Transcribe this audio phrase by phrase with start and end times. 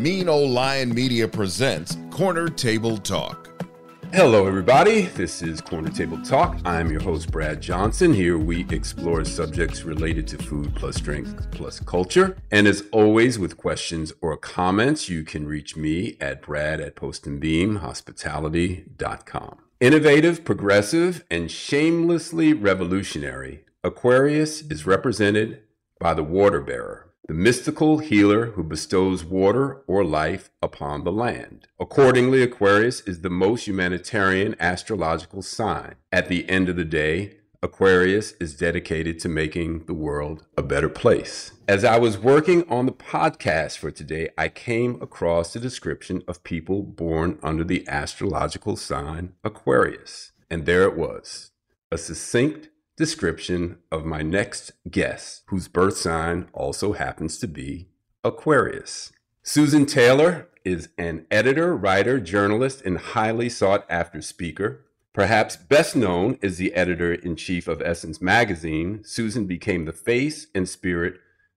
[0.00, 3.50] Mean Old Lion Media presents Corner Table Talk.
[4.14, 5.02] Hello, everybody.
[5.02, 6.58] This is Corner Table Talk.
[6.64, 8.14] I'm your host, Brad Johnson.
[8.14, 12.38] Here we explore subjects related to food plus drink plus culture.
[12.50, 19.58] And as always, with questions or comments, you can reach me at brad at postandbeamhospitality.com.
[19.80, 25.60] Innovative, progressive, and shamelessly revolutionary, Aquarius is represented
[25.98, 31.68] by the water bearer the mystical healer who bestows water or life upon the land.
[31.78, 35.94] Accordingly, Aquarius is the most humanitarian astrological sign.
[36.10, 40.88] At the end of the day, Aquarius is dedicated to making the world a better
[40.88, 41.52] place.
[41.68, 46.42] As I was working on the podcast for today, I came across the description of
[46.42, 50.32] people born under the astrological sign Aquarius.
[50.50, 51.52] And there it was
[51.92, 57.88] a succinct description of my next guest, whose birth sign also happens to be
[58.22, 59.10] Aquarius.
[59.42, 64.84] Susan Taylor is an editor, writer, journalist, and highly sought after speaker.
[65.14, 70.48] Perhaps best known as the editor in chief of Essence magazine, Susan became the face
[70.54, 71.14] and spirit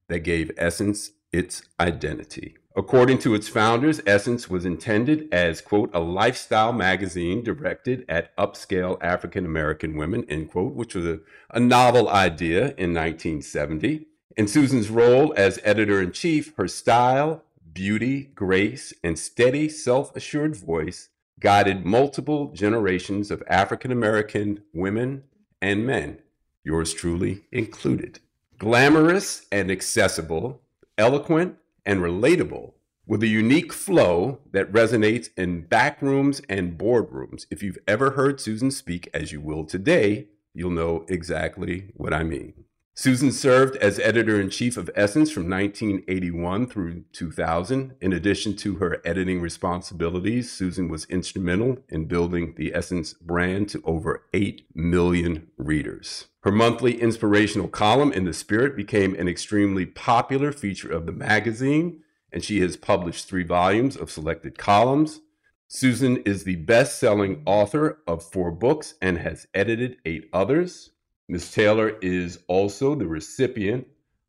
[0.07, 2.55] that gave Essence its identity.
[2.75, 8.97] According to its founders, Essence was intended as, quote, a lifestyle magazine directed at upscale
[8.99, 11.19] African American women, end quote, which was a,
[11.51, 14.07] a novel idea in 1970.
[14.35, 17.43] In Susan's role as editor in chief, her style,
[17.73, 25.23] beauty, grace, and steady, self assured voice guided multiple generations of African American women
[25.61, 26.17] and men,
[26.63, 28.19] yours truly included.
[28.57, 30.61] Glamorous and accessible,
[30.97, 32.73] eloquent and relatable
[33.05, 37.45] with a unique flow that resonates in backrooms and boardrooms.
[37.51, 42.23] If you've ever heard Susan speak as you will today, you'll know exactly what I
[42.23, 42.53] mean.
[42.95, 47.95] Susan served as editor in chief of Essence from 1981 through 2000.
[47.99, 53.81] In addition to her editing responsibilities, Susan was instrumental in building the Essence brand to
[53.83, 56.27] over 8 million readers.
[56.43, 62.03] Her monthly inspirational column in The Spirit became an extremely popular feature of the magazine,
[62.31, 65.19] and she has published three volumes of selected columns.
[65.67, 70.91] Susan is the best selling author of four books and has edited eight others.
[71.29, 71.51] Ms.
[71.51, 73.87] Taylor is also the recipient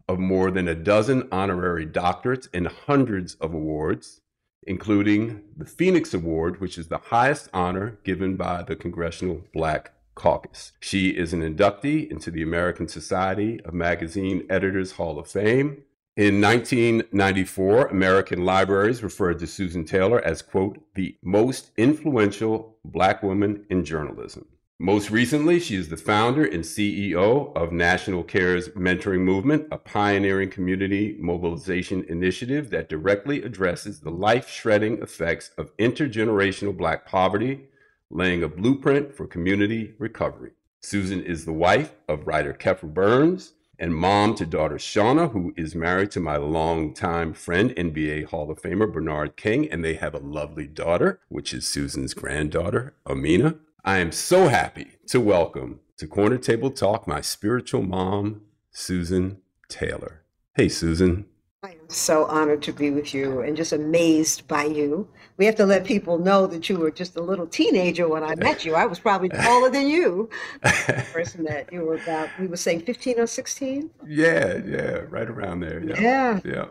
[0.08, 4.20] of more than a dozen honorary doctorates and hundreds of awards,
[4.66, 10.72] including the Phoenix Award, which is the highest honor given by the Congressional Black Caucus.
[10.80, 15.82] She is an inductee into the American Society of Magazine Editors Hall of Fame.
[16.16, 23.66] In 1994, American Libraries referred to Susan Taylor as, quote, the most influential black woman
[23.68, 24.46] in journalism.
[24.84, 30.50] Most recently, she is the founder and CEO of National Cares Mentoring Movement, a pioneering
[30.50, 37.62] community mobilization initiative that directly addresses the life shredding effects of intergenerational Black poverty,
[38.10, 40.50] laying a blueprint for community recovery.
[40.82, 45.74] Susan is the wife of writer Khephra Burns and mom to daughter Shauna, who is
[45.74, 50.18] married to my longtime friend, NBA Hall of Famer Bernard King, and they have a
[50.18, 53.54] lovely daughter, which is Susan's granddaughter, Amina.
[53.86, 58.40] I am so happy to welcome to Corner Table Talk my spiritual mom,
[58.70, 60.22] Susan Taylor.
[60.54, 61.26] Hey, Susan.
[61.62, 65.06] I am so honored to be with you and just amazed by you.
[65.36, 68.34] We have to let people know that you were just a little teenager when I
[68.36, 68.74] met you.
[68.74, 70.30] I was probably taller than you.
[71.12, 73.90] First met, you were about, we were saying 15 or 16?
[74.06, 75.84] Yeah, yeah, right around there.
[75.84, 76.00] Yeah.
[76.00, 76.40] Yeah.
[76.42, 76.64] yeah.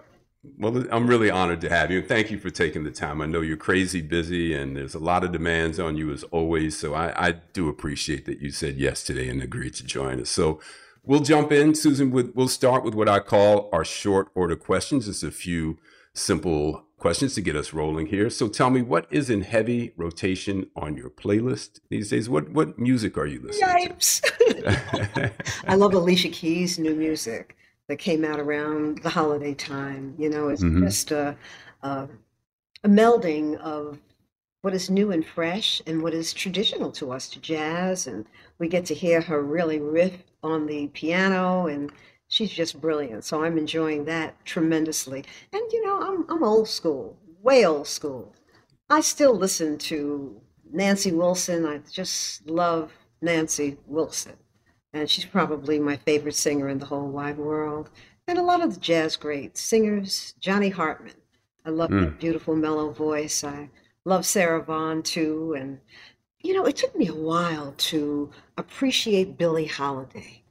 [0.58, 2.00] Well, I'm really honored to have you.
[2.00, 3.22] and Thank you for taking the time.
[3.22, 6.78] I know you're crazy busy and there's a lot of demands on you as always.
[6.78, 10.30] So I, I do appreciate that you said yes today and agreed to join us.
[10.30, 10.60] So
[11.04, 12.12] we'll jump in, Susan.
[12.12, 15.06] We'll start with what I call our short order questions.
[15.06, 15.78] Just a few
[16.14, 18.30] simple questions to get us rolling here.
[18.30, 22.30] So tell me, what is in heavy rotation on your playlist these days?
[22.30, 24.22] What what music are you listening Yipes.
[24.22, 25.32] to?
[25.68, 27.58] I love Alicia Keys' new music
[27.94, 30.16] that came out around the holiday time.
[30.18, 30.84] You know, it's mm-hmm.
[30.84, 31.38] just a,
[31.84, 32.08] a,
[32.84, 34.00] a melding of
[34.62, 38.26] what is new and fresh and what is traditional to us to jazz and
[38.58, 41.92] we get to hear her really riff on the piano and
[42.30, 47.18] she's just brilliant so i'm enjoying that tremendously and you know i'm, I'm old school
[47.42, 48.34] way old school
[48.90, 50.40] i still listen to
[50.72, 54.38] nancy wilson i just love nancy wilson
[54.94, 57.90] and she's probably my favorite singer in the whole wide world.
[58.28, 61.16] And a lot of the jazz greats, singers, Johnny Hartman.
[61.66, 62.02] I love mm.
[62.02, 63.44] that beautiful mellow voice.
[63.44, 63.70] I
[64.06, 65.56] love Sarah Vaughan too.
[65.58, 65.80] And,
[66.42, 70.44] you know, it took me a while to appreciate Billie Holiday.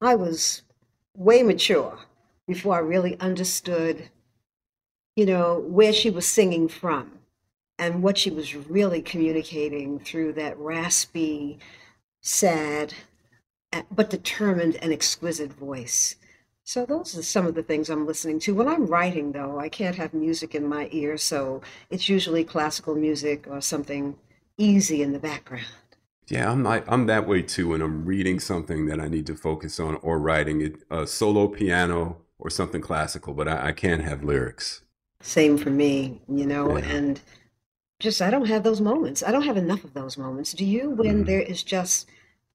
[0.00, 0.62] I was
[1.14, 1.98] way mature
[2.46, 4.08] before I really understood,
[5.16, 7.12] you know, where she was singing from
[7.78, 11.58] and what she was really communicating through that raspy,
[12.20, 12.94] sad,
[13.90, 16.16] but determined and exquisite voice.
[16.64, 18.54] So those are some of the things I'm listening to.
[18.54, 22.94] When I'm writing, though, I can't have music in my ear, so it's usually classical
[22.94, 24.16] music or something
[24.58, 25.64] easy in the background.
[26.28, 27.68] Yeah, I'm like I'm that way too.
[27.68, 31.48] When I'm reading something that I need to focus on or writing it, a solo
[31.48, 34.82] piano or something classical, but I, I can't have lyrics.
[35.20, 36.84] Same for me, you know, yeah.
[36.84, 37.20] and
[37.98, 39.22] just I don't have those moments.
[39.22, 40.52] I don't have enough of those moments.
[40.52, 40.90] Do you?
[40.90, 41.26] When mm.
[41.26, 42.06] there is just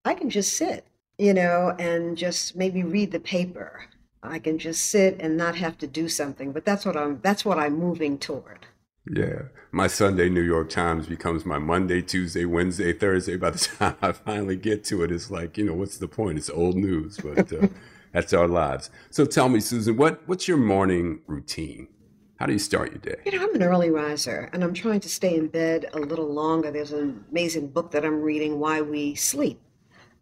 [0.06, 0.86] I can just sit,
[1.18, 3.86] you know, and just maybe read the paper.
[4.22, 6.52] I can just sit and not have to do something.
[6.52, 8.66] But that's what I'm that's what I'm moving toward.
[9.12, 9.44] Yeah.
[9.72, 13.36] My Sunday New York Times becomes my Monday, Tuesday, Wednesday, Thursday.
[13.36, 16.38] By the time I finally get to it, it's like, you know, what's the point?
[16.38, 17.68] It's old news, but uh,
[18.14, 18.90] that's our lives.
[19.10, 21.90] So tell me, Susan, what, what's your morning routine?
[22.38, 23.22] How do you start your day?
[23.26, 26.32] You know, I'm an early riser and I'm trying to stay in bed a little
[26.32, 26.72] longer.
[26.72, 29.60] There's an amazing book that I'm reading, Why We Sleep.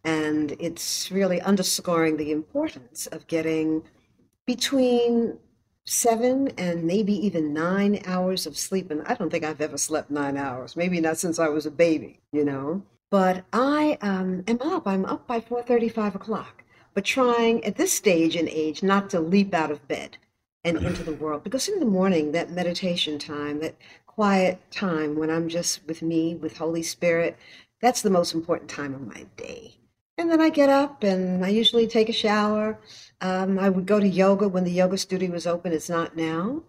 [0.03, 3.83] And it's really underscoring the importance of getting
[4.48, 5.38] between
[5.86, 8.92] seven and maybe even nine hours of sleep.
[8.92, 11.71] And I don't think I've ever slept nine hours, maybe not since I was a
[11.71, 12.83] baby, you know.
[13.09, 14.88] But I um, am up.
[14.88, 16.63] I'm up by 4:35 o'clock.
[16.94, 20.18] But trying at this stage in age not to leap out of bed
[20.63, 23.75] and into the world, because in the morning that meditation time, that
[24.06, 27.38] quiet time when I'm just with me, with Holy Spirit,
[27.81, 29.75] that's the most important time of my day.
[30.17, 32.79] And then I get up and I usually take a shower.
[33.21, 35.71] Um, I would go to yoga when the yoga studio was open.
[35.71, 36.63] It's not now.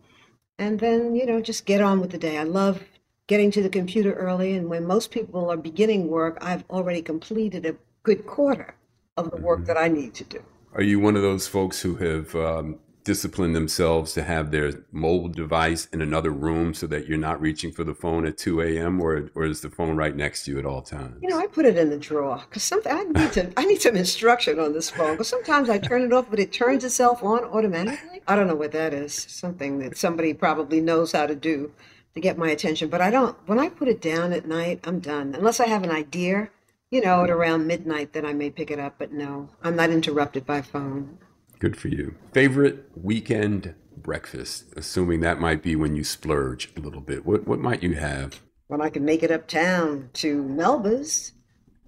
[0.58, 2.38] And then, you know, just get on with the day.
[2.38, 2.82] I love
[3.26, 4.54] getting to the computer early.
[4.54, 8.74] And when most people are beginning work, I've already completed a good quarter
[9.16, 9.66] of the work mm-hmm.
[9.66, 10.42] that I need to do.
[10.74, 15.28] Are you one of those folks who have um, discipline themselves to have their mobile
[15.28, 19.00] device in another room so that you're not reaching for the phone at 2 a.m.
[19.00, 21.18] or or is the phone right next to you at all times?
[21.20, 23.82] You know, I put it in the drawer because something I need to I need
[23.82, 27.22] some instruction on this phone because sometimes I turn it off, but it turns itself
[27.22, 28.22] on automatically.
[28.26, 29.14] I don't know what that is.
[29.14, 31.72] Something that somebody probably knows how to do
[32.14, 33.36] to get my attention, but I don't.
[33.46, 36.50] When I put it down at night, I'm done unless I have an idea.
[36.90, 38.96] You know, at around midnight, then I may pick it up.
[38.98, 41.18] But no, I'm not interrupted by phone.
[41.62, 42.16] Good for you.
[42.32, 47.24] Favorite weekend breakfast, assuming that might be when you splurge a little bit.
[47.24, 48.40] What what might you have?
[48.66, 51.34] When I can make it uptown to Melba's,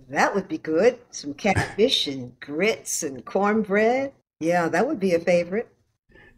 [0.08, 1.00] that would be good.
[1.10, 4.12] Some catfish and grits and cornbread.
[4.38, 5.68] Yeah, that would be a favorite.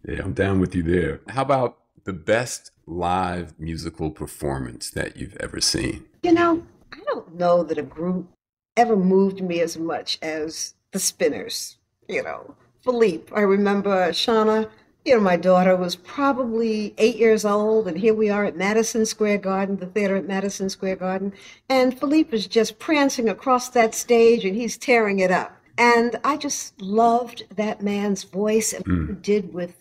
[0.08, 1.20] Yeah, I'm down with you there.
[1.28, 6.06] How about the best live musical performance that you've ever seen?
[6.22, 8.30] You know, I don't know that a group
[8.78, 11.76] ever moved me as much as the Spinners,
[12.08, 12.54] you know.
[12.86, 13.32] Philippe.
[13.34, 14.70] I remember Shauna,
[15.04, 19.04] you know, my daughter was probably eight years old, and here we are at Madison
[19.04, 21.32] Square Garden, the theater at Madison Square Garden,
[21.68, 25.60] and Philippe is just prancing across that stage and he's tearing it up.
[25.76, 29.00] And I just loved that man's voice and mm.
[29.00, 29.74] what he did with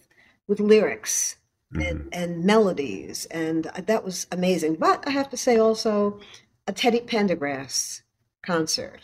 [0.47, 1.37] with lyrics
[1.73, 1.87] mm.
[1.87, 4.75] and, and melodies, and that was amazing.
[4.75, 6.19] But I have to say also
[6.67, 8.01] a Teddy Pendergrass
[8.43, 9.01] concert.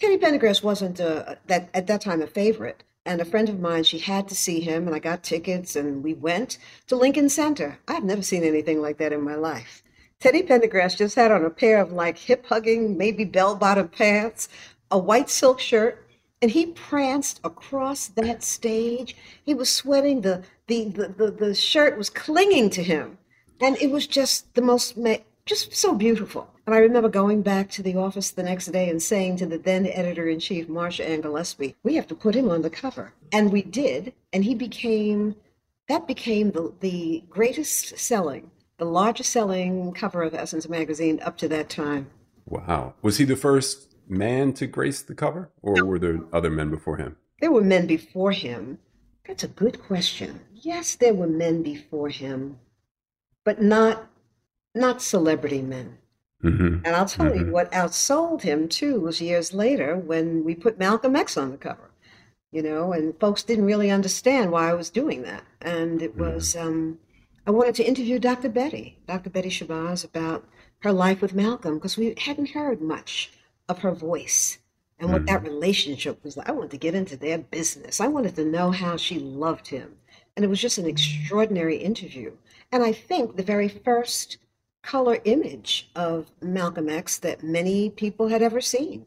[0.00, 3.84] Teddy Pendergrass wasn't a, that at that time a favorite, and a friend of mine,
[3.84, 6.58] she had to see him, and I got tickets, and we went
[6.88, 7.78] to Lincoln Center.
[7.88, 9.82] I've never seen anything like that in my life.
[10.20, 14.50] Teddy Pendergrass just had on a pair of like hip hugging, maybe bell bottom pants,
[14.90, 16.06] a white silk shirt,
[16.42, 19.16] and he pranced across that stage.
[19.42, 20.20] He was sweating.
[20.20, 23.16] The, the, the, the, shirt was clinging to him.
[23.58, 24.98] And it was just the most,
[25.48, 26.48] just so beautiful.
[26.66, 29.58] And I remember going back to the office the next day and saying to the
[29.58, 33.14] then editor in chief, Marcia Ann Gillespie, we have to put him on the cover.
[33.32, 34.12] And we did.
[34.32, 35.34] And he became,
[35.88, 41.48] that became the, the greatest selling, the largest selling cover of Essence magazine up to
[41.48, 42.10] that time.
[42.44, 42.94] Wow.
[43.00, 45.84] Was he the first man to grace the cover, or no.
[45.84, 47.16] were there other men before him?
[47.40, 48.78] There were men before him.
[49.26, 50.40] That's a good question.
[50.54, 52.58] Yes, there were men before him,
[53.44, 54.08] but not
[54.78, 55.98] not celebrity men.
[56.42, 56.84] Mm-hmm.
[56.84, 57.46] And I'll tell mm-hmm.
[57.46, 61.56] you what outsold him too was years later when we put Malcolm X on the
[61.56, 61.90] cover,
[62.52, 65.42] you know, and folks didn't really understand why I was doing that.
[65.60, 66.34] And it mm-hmm.
[66.34, 66.98] was, um,
[67.46, 68.48] I wanted to interview Dr.
[68.48, 69.30] Betty, Dr.
[69.30, 70.46] Betty Shabazz, about
[70.80, 73.32] her life with Malcolm because we hadn't heard much
[73.68, 74.58] of her voice
[75.00, 75.52] and what that mm-hmm.
[75.52, 76.48] relationship was like.
[76.48, 78.00] I wanted to get into their business.
[78.00, 79.96] I wanted to know how she loved him.
[80.36, 82.32] And it was just an extraordinary interview.
[82.70, 84.38] And I think the very first
[84.88, 89.04] color image of Malcolm X that many people had ever seen.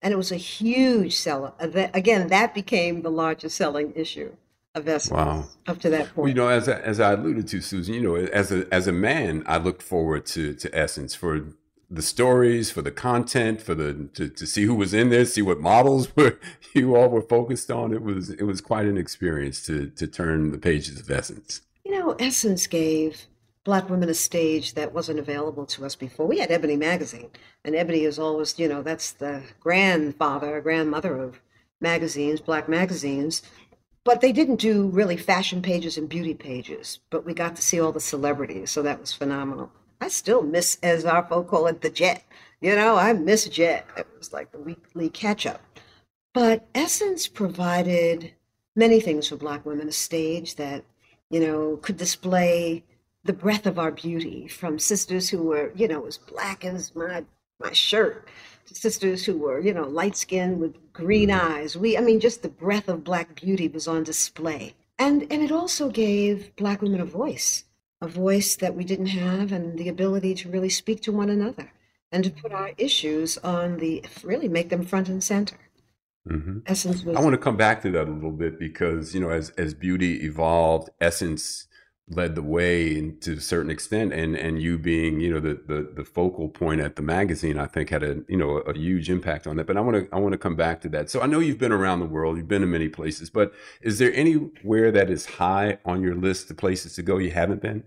[0.00, 1.52] And it was a huge seller.
[1.58, 4.32] Again, that became the largest selling issue
[4.76, 5.12] of Essence.
[5.12, 5.46] Wow.
[5.66, 6.16] Up to that point.
[6.16, 8.86] Well, you know, as I, as I alluded to, Susan, you know, as a as
[8.86, 11.46] a man, I looked forward to to Essence for
[11.90, 15.42] the stories, for the content, for the to, to see who was in there, see
[15.42, 16.38] what models were
[16.74, 17.92] you all were focused on.
[17.92, 21.62] It was it was quite an experience to to turn the pages of Essence.
[21.84, 23.26] You know, Essence gave
[23.64, 26.26] black women a stage that wasn't available to us before.
[26.26, 27.30] We had Ebony magazine,
[27.64, 31.40] and Ebony is always, you know, that's the grandfather, grandmother of
[31.80, 33.42] magazines, black magazines.
[34.04, 37.80] But they didn't do really fashion pages and beauty pages, but we got to see
[37.80, 39.72] all the celebrities, so that was phenomenal.
[40.00, 42.22] I still miss, as our folk call it, the jet.
[42.60, 43.86] You know, I miss jet.
[43.96, 45.62] It was like the weekly catch up.
[46.34, 48.32] But Essence provided
[48.76, 50.84] many things for Black women a stage that,
[51.30, 52.84] you know, could display
[53.24, 57.24] the breadth of our beauty from sisters who were, you know, as black as my
[57.60, 58.28] my shirt
[58.66, 61.52] to sisters who were, you know, light skinned with green mm-hmm.
[61.52, 61.76] eyes.
[61.76, 64.74] We I mean just the breadth of black beauty was on display.
[64.98, 67.64] And and it also gave black women a voice,
[68.00, 71.72] a voice that we didn't have and the ability to really speak to one another
[72.12, 75.58] and to put our issues on the really make them front and center.
[76.28, 76.60] Mm-hmm.
[76.66, 79.30] Essence was I want to come back to that a little bit because, you know,
[79.30, 81.66] as as beauty evolved, essence
[82.10, 85.90] led the way to a certain extent and and you being you know the, the
[85.94, 89.46] the focal point at the magazine i think had a you know a, huge impact
[89.46, 89.66] on that.
[89.66, 91.08] But i want to i want to come back to that.
[91.08, 93.98] So i know you've been around the world you've been to many places but is
[93.98, 97.84] there anywhere that is high on your list of places to go you haven't been?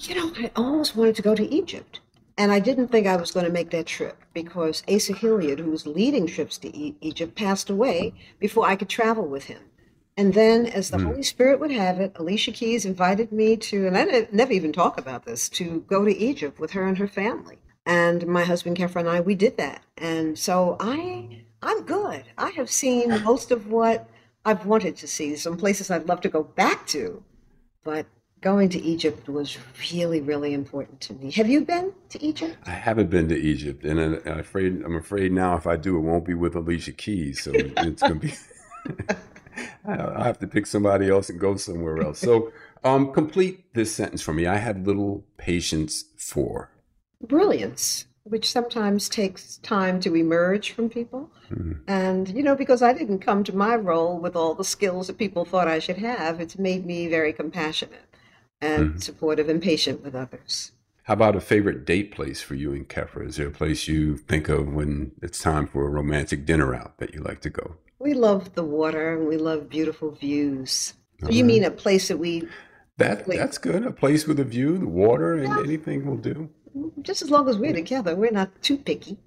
[0.00, 2.00] You know i always wanted to go to egypt
[2.36, 5.70] and i didn't think i was going to make that trip because asa hilliard who
[5.70, 9.60] was leading trips to e- egypt passed away before i could travel with him
[10.16, 11.06] and then, as the mm.
[11.06, 14.98] Holy Spirit would have it, Alicia Keys invited me to, and I never even talk
[14.98, 17.58] about this, to go to Egypt with her and her family.
[17.86, 19.82] And my husband Khephra and I, we did that.
[19.96, 22.24] And so I, I'm good.
[22.36, 24.08] I have seen most of what
[24.44, 25.36] I've wanted to see.
[25.36, 27.22] Some places I'd love to go back to,
[27.84, 28.06] but
[28.40, 29.58] going to Egypt was
[29.92, 31.30] really, really important to me.
[31.32, 32.56] Have you been to Egypt?
[32.66, 36.00] I haven't been to Egypt, and I'm afraid I'm afraid now if I do, it
[36.00, 37.42] won't be with Alicia Keys.
[37.42, 38.34] So it's going to be.
[39.86, 42.18] I have to pick somebody else and go somewhere else.
[42.18, 42.52] So,
[42.84, 44.46] um, complete this sentence for me.
[44.46, 46.70] I had little patience for
[47.20, 51.30] brilliance, which sometimes takes time to emerge from people.
[51.50, 51.82] Mm-hmm.
[51.86, 55.18] And, you know, because I didn't come to my role with all the skills that
[55.18, 58.06] people thought I should have, it's made me very compassionate
[58.60, 58.98] and mm-hmm.
[58.98, 60.72] supportive and patient with others.
[61.04, 63.26] How about a favorite date place for you and Khephra?
[63.26, 66.98] Is there a place you think of when it's time for a romantic dinner out
[66.98, 67.76] that you like to go?
[68.00, 70.94] We love the water and we love beautiful views.
[71.28, 72.48] You mean a place that we
[72.96, 73.86] that that's good.
[73.86, 75.60] A place with a view, the water, and yeah.
[75.60, 76.48] anything will do.
[77.02, 79.18] Just as long as we're together, we're not too picky.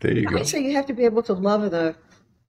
[0.00, 0.38] There you go.
[0.38, 1.94] I say you have to be able to love in a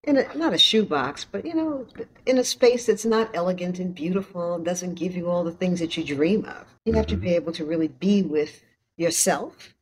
[0.03, 1.87] in a not a shoebox, but you know,
[2.25, 5.79] in a space that's not elegant and beautiful and doesn't give you all the things
[5.79, 6.65] that you dream of.
[6.85, 7.15] You have mm-hmm.
[7.15, 8.63] to be able to really be with
[8.97, 9.73] yourself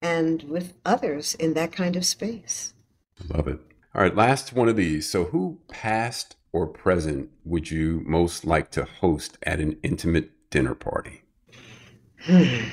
[0.00, 2.74] and with others in that kind of space.
[3.28, 3.60] Love it.
[3.94, 5.06] All right, last one of these.
[5.10, 10.74] So, who past or present would you most like to host at an intimate dinner
[10.74, 11.24] party?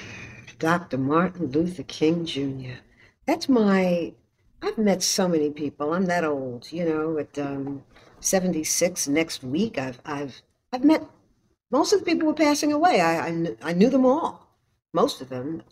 [0.60, 0.98] Dr.
[0.98, 2.80] Martin Luther King Jr.
[3.26, 4.14] That's my.
[4.62, 5.94] I've met so many people.
[5.94, 7.18] I'm that old, you know.
[7.18, 7.84] At um,
[8.22, 11.04] 76 next week, I've I've I've met
[11.70, 13.02] most of the people who are passing away.
[13.02, 14.56] I, I I knew them all,
[14.94, 15.64] most of them.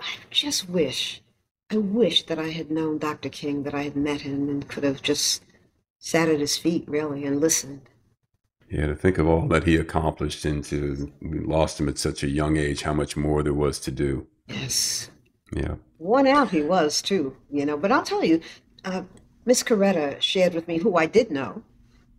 [0.00, 1.22] I just wish
[1.70, 3.28] I wish that I had known Dr.
[3.28, 5.42] King, that I had met him and could have just
[5.98, 7.82] sat at his feet, really, and listened.
[8.70, 12.22] Yeah, to think of all that he accomplished and to we lost him at such
[12.22, 14.26] a young age, how much more there was to do.
[14.48, 15.10] Yes.
[15.52, 15.76] Yeah.
[15.98, 17.76] One out he was, too, you know.
[17.76, 18.40] But I'll tell you,
[18.84, 19.02] uh,
[19.44, 21.62] Miss Coretta shared with me who I did know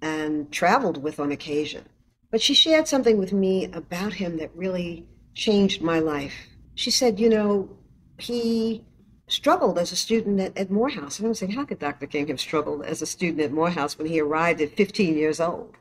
[0.01, 1.86] and traveled with on occasion.
[2.32, 6.34] But she shared something with me about him that really changed my life.
[6.75, 7.70] She said, you know,
[8.18, 8.84] he
[9.27, 11.19] struggled as a student at, at Morehouse.
[11.19, 12.07] And I was saying, how could Dr.
[12.07, 15.75] King have struggled as a student at Morehouse when he arrived at 15 years old?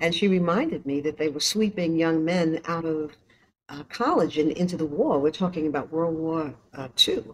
[0.00, 3.16] And she reminded me that they were sweeping young men out of
[3.68, 5.18] uh, college and into the war.
[5.18, 7.24] We're talking about World War uh, II.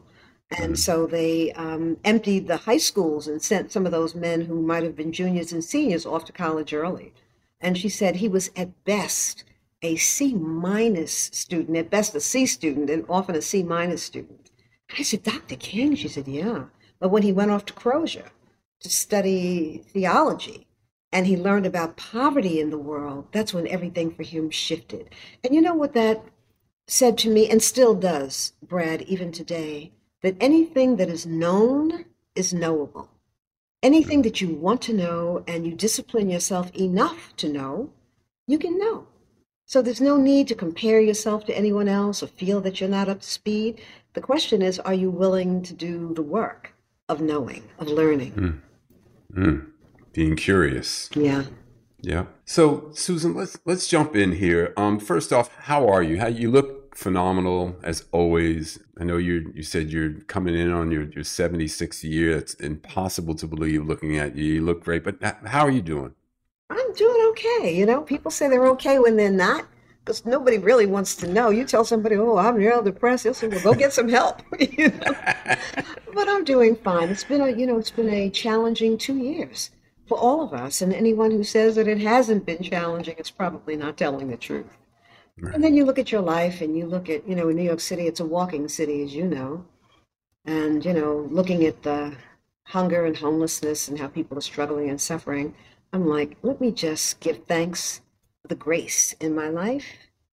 [0.50, 0.74] And mm-hmm.
[0.74, 4.82] so they um, emptied the high schools and sent some of those men who might
[4.82, 7.12] have been juniors and seniors off to college early.
[7.60, 9.44] And she said he was at best
[9.82, 14.43] a C minus student, at best a C student, and often a C minus student.
[14.98, 15.56] I said, Dr.
[15.56, 15.94] King?
[15.94, 16.64] She said, yeah.
[17.00, 18.30] But when he went off to Crozer
[18.80, 20.66] to study theology
[21.12, 25.10] and he learned about poverty in the world, that's when everything for him shifted.
[25.42, 26.24] And you know what that
[26.86, 32.52] said to me, and still does, Brad, even today, that anything that is known is
[32.52, 33.08] knowable.
[33.82, 37.90] Anything that you want to know and you discipline yourself enough to know,
[38.46, 39.06] you can know.
[39.66, 43.08] So there's no need to compare yourself to anyone else or feel that you're not
[43.08, 43.80] up to speed.
[44.14, 46.72] The question is, are you willing to do the work
[47.08, 48.32] of knowing, of learning?
[48.32, 48.60] Mm.
[49.36, 49.66] Mm.
[50.12, 51.10] Being curious.
[51.14, 51.44] Yeah.
[52.00, 52.26] Yeah.
[52.44, 54.72] So Susan, let's let's jump in here.
[54.76, 56.20] Um, first off, how are you?
[56.20, 58.78] How you look phenomenal as always.
[59.00, 62.36] I know you you said you're coming in on your your 76th year.
[62.36, 64.44] It's impossible to believe looking at you.
[64.44, 66.14] You look great, but how are you doing?
[66.70, 67.74] I'm doing okay.
[67.74, 69.66] You know, people say they're okay when they're not
[70.04, 71.48] because nobody really wants to know.
[71.50, 74.88] You tell somebody, "Oh, I'm real depressed," they'll say, "Well, go get some help." you
[74.88, 75.14] know?
[76.14, 77.08] but I'm doing fine.
[77.08, 79.70] It's been a, you know, it's been a challenging two years
[80.06, 80.82] for all of us.
[80.82, 84.76] And anyone who says that it hasn't been challenging is probably not telling the truth.
[85.38, 85.54] Right.
[85.54, 87.62] And then you look at your life and you look at, you know, in New
[87.62, 89.64] York City, it's a walking city, as you know.
[90.44, 92.14] And, you know, looking at the
[92.66, 95.54] hunger and homelessness and how people are struggling and suffering,
[95.92, 98.00] I'm like, let me just give thanks
[98.48, 99.86] the grace in my life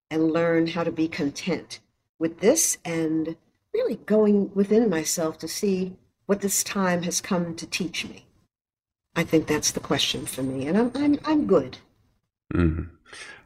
[0.10, 1.80] and learn how to be content
[2.20, 3.36] with this and
[3.74, 8.26] really going within myself to see what this time has come to teach me.
[9.16, 11.78] I think that's the question for me, and I'm I'm I'm good.
[12.54, 12.96] Mm-hmm.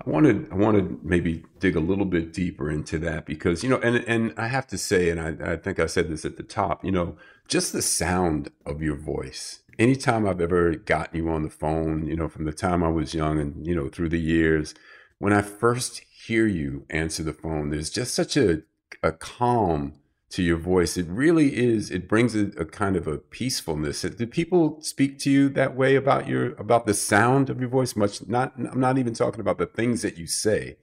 [0.06, 3.80] I wanted I wanted maybe dig a little bit deeper into that because you know,
[3.80, 6.44] and and I have to say, and I, I think I said this at the
[6.44, 7.18] top, you know,
[7.48, 9.64] just the sound of your voice.
[9.78, 13.14] Anytime I've ever gotten you on the phone, you know, from the time I was
[13.14, 14.74] young and you know through the years,
[15.20, 18.64] when I first hear you answer the phone, there's just such a
[19.04, 19.94] a calm
[20.30, 20.98] to your voice.
[20.98, 21.92] It really is.
[21.92, 24.02] It brings a, a, kind of a peacefulness.
[24.02, 27.96] Do people speak to you that way about your about the sound of your voice?
[27.96, 28.54] Much not.
[28.58, 30.78] I'm not even talking about the things that you say,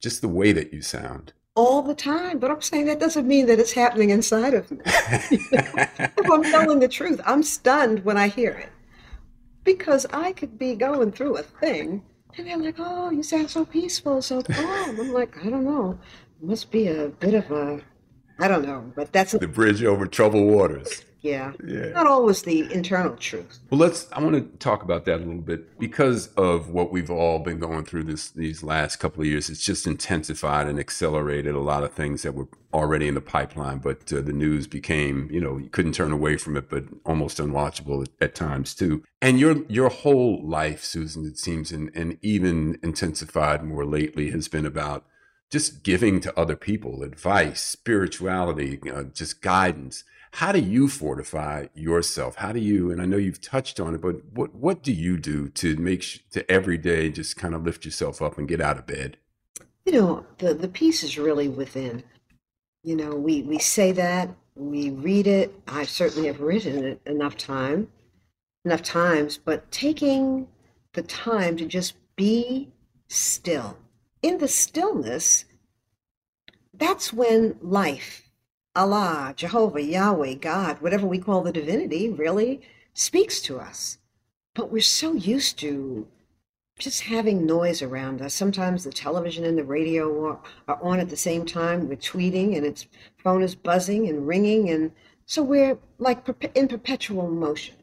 [0.00, 1.32] just the way that you sound.
[1.54, 4.78] All the time, but I'm saying that doesn't mean that it's happening inside of me.
[4.86, 8.70] if I'm telling the truth, I'm stunned when I hear it
[9.62, 12.02] because I could be going through a thing,
[12.38, 15.98] and they're like, "Oh, you sound so peaceful, so calm." I'm like, I don't know.
[16.40, 17.82] It must be a bit of a
[18.38, 21.04] I don't know, but that's the bridge over troubled waters.
[21.22, 21.52] Yeah.
[21.64, 21.90] Yeah.
[21.90, 23.60] Not always the internal truth.
[23.70, 27.10] Well, let's I want to talk about that a little bit because of what we've
[27.10, 29.48] all been going through this these last couple of years.
[29.48, 33.78] It's just intensified and accelerated a lot of things that were already in the pipeline,
[33.78, 37.38] but uh, the news became, you know, you couldn't turn away from it, but almost
[37.38, 39.04] unwatchable at, at times too.
[39.20, 44.48] And your your whole life, Susan, it seems, and, and even intensified more lately, has
[44.48, 45.04] been about
[45.50, 50.02] just giving to other people advice, spirituality, you know, just guidance.
[50.32, 52.36] How do you fortify yourself?
[52.36, 55.18] How do you, and I know you've touched on it, but what, what do you
[55.18, 58.60] do to make, sh- to every day just kind of lift yourself up and get
[58.60, 59.18] out of bed?
[59.84, 62.02] You know, the, the peace is really within.
[62.82, 65.54] You know, we, we say that, we read it.
[65.68, 67.88] I certainly have written it enough time,
[68.64, 70.48] enough times, but taking
[70.94, 72.70] the time to just be
[73.08, 73.76] still
[74.22, 75.44] in the stillness,
[76.72, 78.30] that's when life,
[78.74, 82.62] Allah, Jehovah, Yahweh, God, whatever we call the divinity, really
[82.94, 83.98] speaks to us.
[84.54, 86.06] But we're so used to
[86.78, 88.34] just having noise around us.
[88.34, 91.88] Sometimes the television and the radio are, on at the same time.
[91.88, 92.86] We're tweeting and its
[93.18, 94.70] phone is buzzing and ringing.
[94.70, 94.92] And
[95.26, 97.76] so we're like in perpetual motion.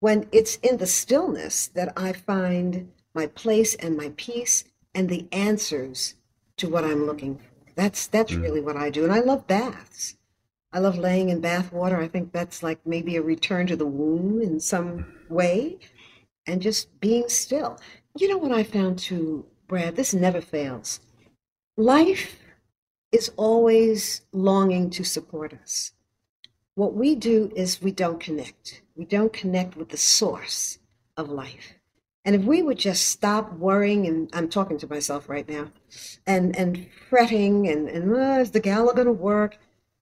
[0.00, 5.26] When it's in the stillness that I find my place and my peace and the
[5.32, 6.14] answers
[6.58, 7.45] to what I'm looking for.
[7.76, 8.42] That's that's mm.
[8.42, 9.04] really what I do.
[9.04, 10.16] And I love baths.
[10.72, 12.00] I love laying in bath water.
[12.00, 15.78] I think that's like maybe a return to the womb in some way
[16.46, 17.78] and just being still.
[18.18, 19.96] You know what I found too, Brad?
[19.96, 21.00] This never fails.
[21.76, 22.38] Life
[23.12, 25.92] is always longing to support us.
[26.74, 28.82] What we do is we don't connect.
[28.94, 30.78] We don't connect with the source
[31.16, 31.75] of life.
[32.26, 35.70] And if we would just stop worrying, and I'm talking to myself right now,
[36.26, 39.58] and and fretting, and and oh, is the gala going to work,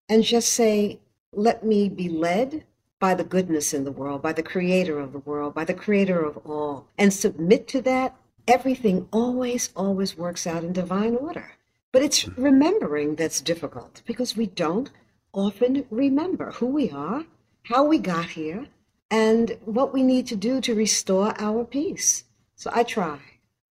[0.09, 1.01] and just say,
[1.33, 2.65] let me be led
[2.99, 6.25] by the goodness in the world, by the creator of the world, by the creator
[6.25, 8.17] of all, and submit to that,
[8.49, 11.53] everything always, always works out in divine order.
[11.93, 12.43] But it's hmm.
[12.43, 14.91] remembering that's difficult because we don't
[15.35, 17.27] often remember who we are,
[17.65, 18.67] how we got here,
[19.15, 22.25] and what we need to do to restore our peace.
[22.57, 23.21] So I try.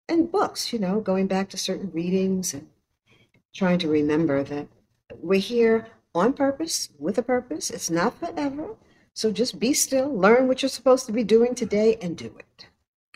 [0.10, 2.68] And books, you know, going back to certain readings and
[3.56, 4.68] trying to remember that
[5.22, 7.70] we're here on purpose, with a purpose.
[7.70, 8.76] It's not forever.
[9.14, 12.68] So just be still, learn what you're supposed to be doing today, and do it.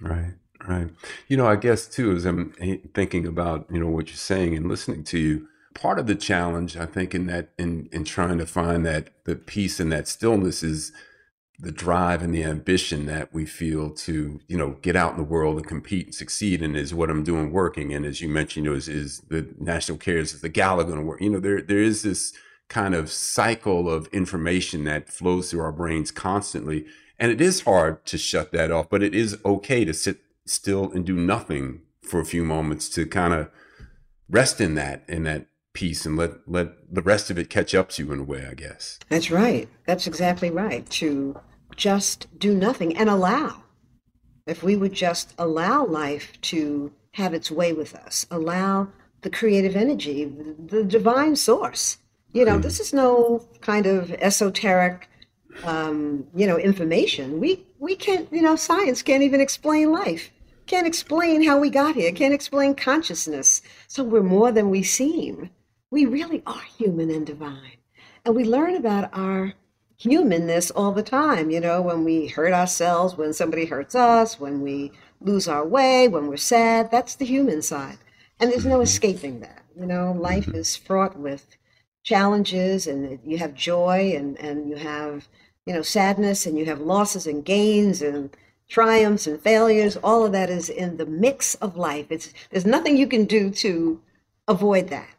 [0.02, 0.90] Right, right.
[1.28, 2.54] You know, I guess too, as I'm
[2.94, 6.78] thinking about, you know, what you're saying and listening to you, part of the challenge,
[6.78, 10.64] I think, in that, in, in trying to find that the peace and that stillness
[10.64, 10.94] is
[11.60, 15.24] the drive and the ambition that we feel to you know get out in the
[15.24, 17.94] world and compete and succeed and is what I'm doing working.
[17.94, 20.98] And as you mentioned you know, is, is the national cares is the gala going
[20.98, 21.22] to work.
[21.22, 22.34] You know there there is this
[22.70, 26.86] kind of cycle of information that flows through our brains constantly.
[27.20, 30.92] And it is hard to shut that off but it is okay to sit still
[30.92, 33.50] and do nothing for a few moments to kind of
[34.30, 37.90] rest in that in that peace and let let the rest of it catch up
[37.90, 39.00] to you in a way i guess.
[39.10, 39.68] That's right.
[39.86, 40.88] That's exactly right.
[40.92, 41.40] To
[41.76, 43.64] just do nothing and allow.
[44.46, 48.88] If we would just allow life to have its way with us allow
[49.22, 51.98] the creative energy the divine source.
[52.34, 52.62] You know mm.
[52.62, 55.10] this is no kind of esoteric
[55.64, 57.40] um, you know information.
[57.40, 60.30] We we can't you know science can't even explain life
[60.66, 63.62] can't explain how we got here can't explain consciousness.
[63.88, 65.50] So we're more than we seem
[65.94, 67.78] we really are human and divine.
[68.26, 69.54] And we learn about our
[69.96, 74.62] humanness all the time, you know, when we hurt ourselves, when somebody hurts us, when
[74.62, 76.90] we lose our way, when we're sad.
[76.90, 78.00] That's the human side.
[78.40, 78.82] And there's no mm-hmm.
[78.82, 79.64] escaping that.
[79.80, 80.56] You know, life mm-hmm.
[80.56, 81.58] is fraught with
[82.02, 85.28] challenges and you have joy and, and you have,
[85.68, 88.36] you know, sadness and you have losses and gains and
[88.68, 89.96] triumphs and failures.
[89.98, 92.08] All of that is in the mix of life.
[92.10, 94.02] It's there's nothing you can do to
[94.48, 95.13] avoid that.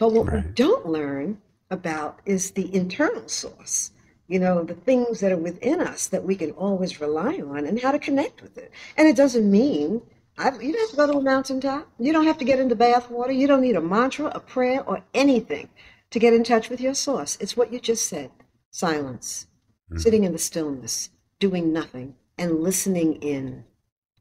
[0.00, 0.46] But what right.
[0.46, 3.90] we don't learn about is the internal source,
[4.28, 7.78] you know, the things that are within us that we can always rely on and
[7.78, 8.72] how to connect with it.
[8.96, 10.00] And it doesn't mean
[10.38, 11.86] I, you don't have to go to a mountaintop.
[11.98, 13.32] You don't have to get into bath water.
[13.32, 15.68] You don't need a mantra, a prayer, or anything
[16.08, 17.36] to get in touch with your source.
[17.38, 18.30] It's what you just said
[18.70, 19.48] silence,
[19.90, 19.98] mm-hmm.
[19.98, 23.64] sitting in the stillness, doing nothing, and listening in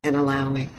[0.04, 0.70] and allowing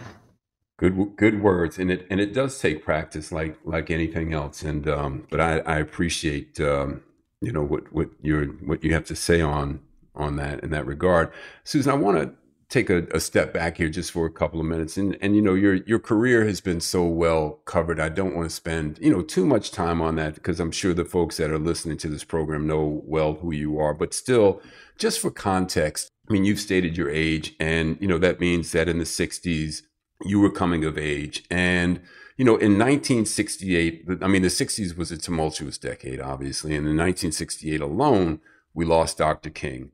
[0.81, 4.89] good good words and it and it does take practice like like anything else and
[4.89, 7.03] um but i i appreciate um
[7.43, 9.81] you know what what you're what you have to say on
[10.15, 11.31] on that in that regard.
[11.65, 12.33] Susan i want to
[12.71, 15.43] take a, a, step back here just for a couple of minutes and and you
[15.43, 19.11] know your your career has been so well covered i don't want to spend you
[19.11, 22.09] know too much time on that because i'm sure the folks that are listening to
[22.09, 24.63] this program know well who you are but still
[24.99, 28.89] just for context i mean you've stated your age and you know that means that
[28.89, 29.83] in the 60s
[30.25, 31.45] you were coming of age.
[31.51, 32.01] And,
[32.37, 36.71] you know, in 1968, I mean, the 60s was a tumultuous decade, obviously.
[36.71, 38.41] And in 1968 alone,
[38.75, 39.51] we lost Dr.
[39.51, 39.93] King,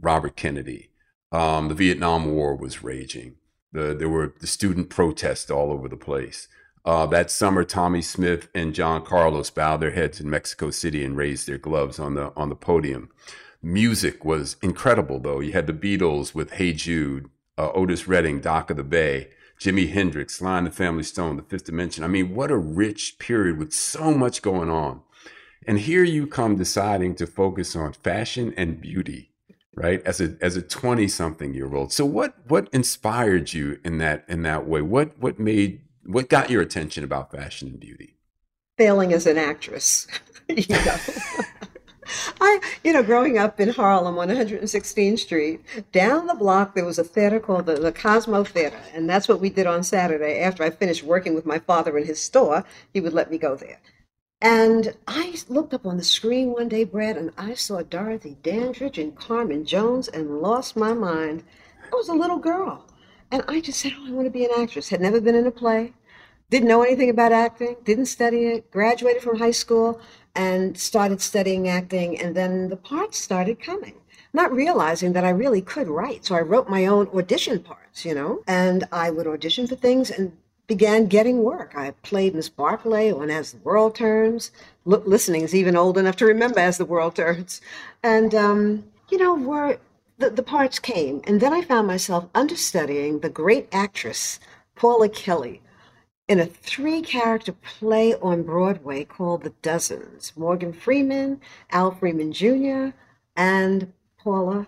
[0.00, 0.90] Robert Kennedy.
[1.30, 3.36] Um, the Vietnam War was raging.
[3.72, 6.48] The, there were the student protests all over the place.
[6.84, 11.16] Uh, that summer, Tommie Smith and John Carlos bowed their heads in Mexico City and
[11.16, 13.10] raised their gloves on the on the podium.
[13.62, 15.40] Music was incredible, though.
[15.40, 19.90] You had the Beatles with "Hey Jude," uh, Otis Redding, "Dock of the Bay," Jimi
[19.90, 22.04] Hendrix, Sly and the Family Stone, The Fifth Dimension.
[22.04, 25.02] I mean, what a rich period with so much going on.
[25.66, 29.32] And here you come deciding to focus on fashion and beauty,
[29.74, 30.00] right?
[30.06, 31.92] As a as a 20 something year old.
[31.92, 34.80] So what what inspired you in that in that way?
[34.80, 38.16] What what made what got your attention about fashion and beauty?
[38.78, 40.06] Failing as an actress.
[40.48, 40.96] you know?
[42.40, 45.60] I, you know, growing up in Harlem on 116th Street,
[45.92, 49.40] down the block there was a theater called the, the Cosmo Theater, and that's what
[49.40, 50.40] we did on Saturday.
[50.40, 53.56] After I finished working with my father in his store, he would let me go
[53.56, 53.80] there.
[54.40, 58.98] And I looked up on the screen one day, Brad, and I saw Dorothy Dandridge
[58.98, 61.42] and Carmen Jones and lost my mind.
[61.92, 62.86] I was a little girl.
[63.30, 64.88] And I just said, Oh, I want to be an actress.
[64.88, 65.92] Had never been in a play,
[66.50, 70.00] didn't know anything about acting, didn't study it, graduated from high school,
[70.34, 72.18] and started studying acting.
[72.18, 73.94] And then the parts started coming,
[74.32, 76.24] not realizing that I really could write.
[76.26, 80.10] So I wrote my own audition parts, you know, and I would audition for things
[80.10, 80.32] and
[80.66, 81.72] began getting work.
[81.76, 84.52] I played Miss Barclay on As the World Turns.
[84.86, 87.60] L- listening is even old enough to remember As the World Turns.
[88.02, 89.78] And, um, you know, were
[90.18, 91.22] the, the parts came.
[91.26, 94.38] And then I found myself understudying the great actress,
[94.74, 95.62] Paula Kelly,
[96.28, 100.32] in a three character play on Broadway called The Dozens.
[100.36, 102.88] Morgan Freeman, Al Freeman Jr.,
[103.34, 104.66] and Paula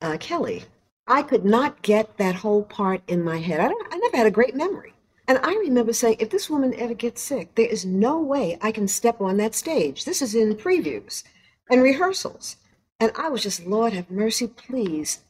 [0.00, 0.64] uh, Kelly.
[1.06, 3.60] I could not get that whole part in my head.
[3.60, 4.94] I, I never had a great memory.
[5.28, 8.72] And I remember saying, if this woman ever gets sick, there is no way I
[8.72, 10.04] can step on that stage.
[10.04, 11.22] This is in previews
[11.70, 12.56] and rehearsals.
[13.00, 15.20] And I was just, Lord, have mercy, please.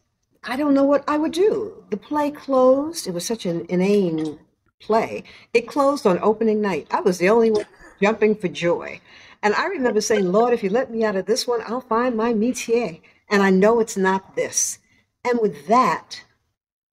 [0.44, 1.84] I don't know what I would do.
[1.90, 3.06] The play closed.
[3.06, 4.38] It was such an inane
[4.84, 5.24] play.
[5.52, 6.86] It closed on opening night.
[6.90, 7.66] I was the only one
[8.00, 9.00] jumping for joy.
[9.42, 12.16] And I remember saying, Lord, if you let me out of this one, I'll find
[12.16, 13.00] my métier.
[13.28, 14.78] And I know it's not this.
[15.24, 16.22] And with that,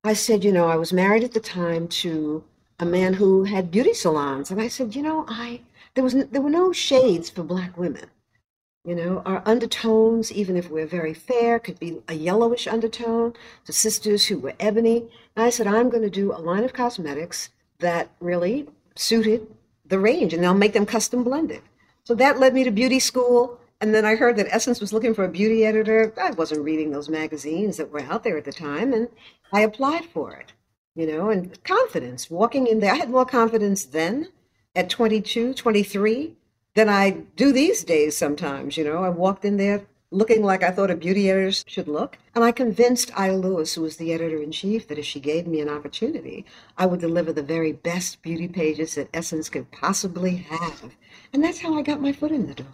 [0.04, 2.43] I said, you know, I was married at the time to
[2.80, 4.49] a man who had beauty salons.
[4.51, 5.62] And I said, you know, I
[5.93, 8.10] there was there were no shades for black women.
[8.84, 13.34] You know, our undertones, even if we're very fair, could be a yellowish undertone
[13.65, 15.08] to sisters who were ebony.
[15.36, 17.49] And I said, I'm going to do a line of cosmetics
[17.82, 19.48] that really suited
[19.86, 21.62] the range, and they'll make them custom blended.
[22.04, 23.60] So that led me to beauty school.
[23.82, 26.13] And then I heard that Essence was looking for a beauty editor.
[26.22, 29.10] I wasn't reading those magazines that were out there at the time, and
[29.52, 30.54] I applied for it,
[30.96, 32.94] you know, and confidence, walking in there.
[32.94, 34.30] I had more confidence then
[34.76, 36.36] at 22, 23
[36.76, 38.78] than I do these days sometimes.
[38.78, 42.17] You know, I walked in there looking like I thought a beauty editor should look.
[42.36, 45.47] And I convinced Ida Lewis, who was the editor in chief, that if she gave
[45.47, 46.45] me an opportunity,
[46.78, 50.93] I would deliver the very best beauty pages that Essence could possibly have.
[51.34, 52.67] And that's how I got my foot in the door.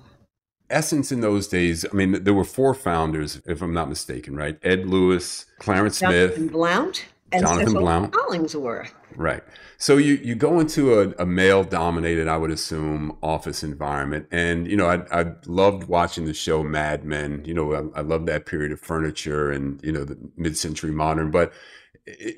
[0.70, 4.60] Essence in those days, I mean, there were four founders, if I'm not mistaken, right?
[4.64, 8.16] Ed Lewis, Clarence Smith Jonathan Smith, Blount, and Jonathan Cecil Blount.
[8.16, 8.94] Hollingsworth.
[9.16, 9.44] Right.
[9.78, 14.28] So you, you go into a, a male dominated, I would assume, office environment.
[14.32, 17.44] And, you know, I, I loved watching the show Mad Men.
[17.46, 20.92] You know, I, I love that period of furniture and, you know, the mid century
[20.92, 21.32] modern.
[21.32, 21.54] But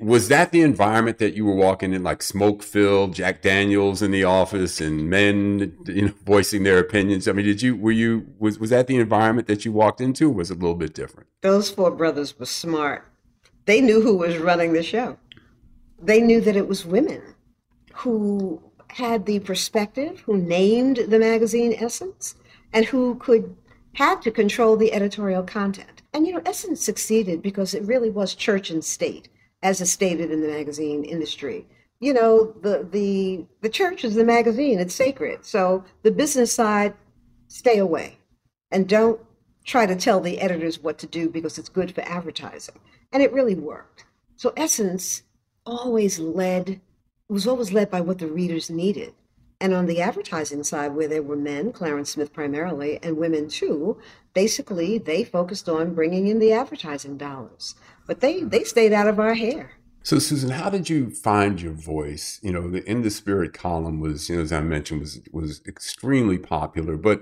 [0.02, 4.12] was that the environment that you were walking in, like smoke filled, Jack Daniels in
[4.12, 7.28] the office and men, you know, voicing their opinions?
[7.28, 10.30] I mean, did you, were you, was, was that the environment that you walked into?
[10.30, 11.30] Was it a little bit different?
[11.42, 13.06] Those four brothers were smart.
[13.66, 15.18] They knew who was running the show.
[16.02, 17.22] They knew that it was women
[17.94, 22.36] who had the perspective, who named the magazine Essence,
[22.74, 23.56] and who could
[23.94, 26.02] had to control the editorial content.
[26.14, 29.30] And you know, Essence succeeded because it really was church and state,
[29.62, 31.68] as is stated in the magazine industry.
[32.00, 35.46] You know, the the the church is the magazine; it's sacred.
[35.46, 36.94] So the business side,
[37.48, 38.20] stay away,
[38.72, 39.20] and don't
[39.66, 42.80] try to tell the editors what to do because it's good for advertising.
[43.12, 44.06] And it really worked.
[44.36, 45.24] So Essence
[45.70, 46.82] always led
[47.30, 49.14] was always led by what the readers needed.
[49.62, 54.00] And on the advertising side, where there were men, Clarence Smith primarily, and women too,
[54.34, 57.76] basically they focused on bringing in the advertising dollars.
[58.08, 58.50] But they, mm-hmm.
[58.50, 59.74] they stayed out of our hair.
[60.02, 62.40] So, Susan, how did you find your voice?
[62.42, 65.62] You know, the In the Spirit column was, you know, as I mentioned, was was
[65.68, 66.96] extremely popular.
[66.96, 67.22] But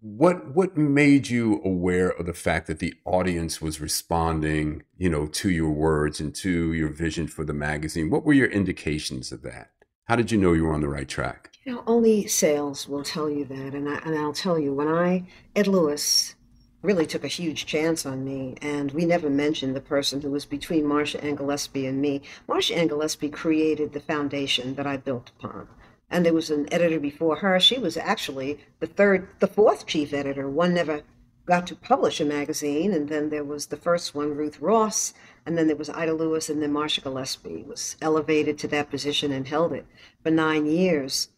[0.00, 5.26] what what made you aware of the fact that the audience was responding, you know,
[5.26, 8.10] to your words and to your vision for the magazine?
[8.10, 9.70] What were your indications of that?
[10.04, 11.52] How did you know you were on the right track?
[11.64, 13.74] You know, only sales will tell you that.
[13.74, 16.34] And, I, and I'll tell you, when I, Ed Lewis
[16.80, 20.46] really took a huge chance on me, and we never mentioned the person who was
[20.46, 22.22] between Marcia Ann Gillespie and me.
[22.46, 25.68] Marcia Ann Gillespie created the foundation that I built upon.
[26.10, 27.60] And there was an editor before her.
[27.60, 30.48] She was actually the third, the fourth chief editor.
[30.48, 31.02] One never
[31.48, 35.14] got to publish a magazine, and then there was the first one, Ruth Ross,
[35.46, 39.32] and then there was Ida Lewis, and then Marcia Gillespie was elevated to that position
[39.32, 39.86] and held it
[40.22, 41.30] for nine years.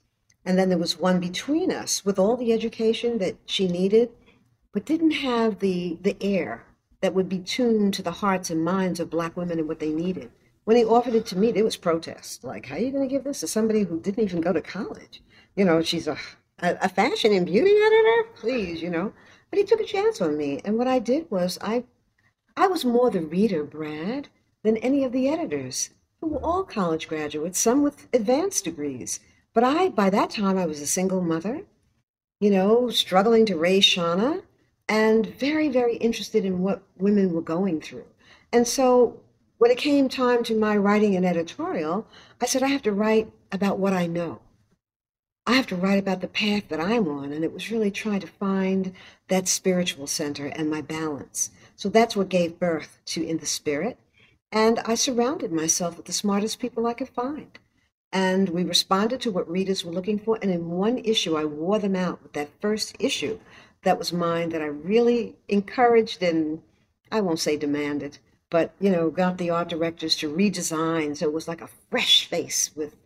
[0.44, 4.10] And then there was one between us with all the education that she needed,
[4.72, 6.64] but didn't have the the air
[7.00, 9.92] that would be tuned to the hearts and minds of black women and what they
[9.92, 10.30] needed.
[10.70, 12.44] When he offered it to me, there was protest.
[12.44, 14.62] Like, how are you going to give this to somebody who didn't even go to
[14.62, 15.20] college?
[15.56, 16.16] You know, she's a,
[16.60, 18.28] a, fashion and beauty editor?
[18.36, 19.12] Please, you know.
[19.50, 20.60] But he took a chance on me.
[20.64, 21.86] And what I did was I
[22.56, 24.28] I was more the reader, Brad,
[24.62, 29.18] than any of the editors, who were all college graduates, some with advanced degrees.
[29.52, 31.62] But I, by that time, I was a single mother,
[32.38, 34.44] you know, struggling to raise Shauna,
[34.88, 38.06] and very, very interested in what women were going through.
[38.52, 39.18] And so
[39.60, 42.06] when it came time to my writing an editorial,
[42.40, 44.40] I said, I have to write about what I know.
[45.46, 47.30] I have to write about the path that I'm on.
[47.30, 48.94] And it was really trying to find
[49.28, 51.50] that spiritual center and my balance.
[51.76, 53.98] So that's what gave birth to In the Spirit.
[54.50, 57.58] And I surrounded myself with the smartest people I could find.
[58.10, 60.38] And we responded to what readers were looking for.
[60.40, 63.38] And in one issue, I wore them out with that first issue
[63.82, 66.62] that was mine that I really encouraged and
[67.12, 71.32] I won't say demanded, but you know, got the art directors to redesign so it
[71.32, 72.96] was like a fresh face with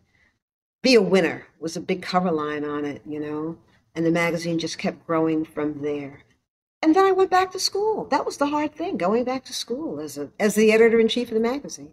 [0.81, 3.57] be a winner was a big cover line on it, you know,
[3.95, 6.23] and the magazine just kept growing from there.
[6.81, 8.05] And then I went back to school.
[8.05, 11.07] That was the hard thing, going back to school as a as the editor in
[11.07, 11.91] chief of the magazine.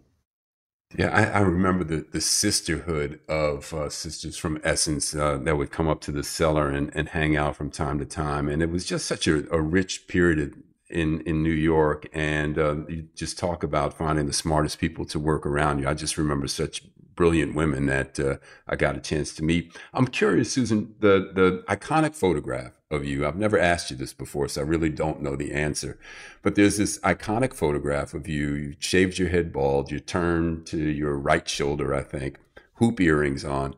[0.95, 5.71] Yeah, I, I remember the, the sisterhood of uh, sisters from Essence uh, that would
[5.71, 8.47] come up to the cellar and, and hang out from time to time.
[8.47, 10.61] And it was just such a, a rich period
[10.93, 12.07] in, in New York.
[12.13, 15.87] And uh, you just talk about finding the smartest people to work around you.
[15.87, 16.83] I just remember such
[17.15, 19.75] brilliant women that uh, I got a chance to meet.
[19.93, 23.25] I'm curious, Susan, the, the iconic photograph of you.
[23.25, 25.99] I've never asked you this before, so I really don't know the answer.
[26.41, 28.53] But there's this iconic photograph of you.
[28.53, 29.91] You shaved your head bald.
[29.91, 32.37] You turned to your right shoulder, I think,
[32.75, 33.75] hoop earrings on.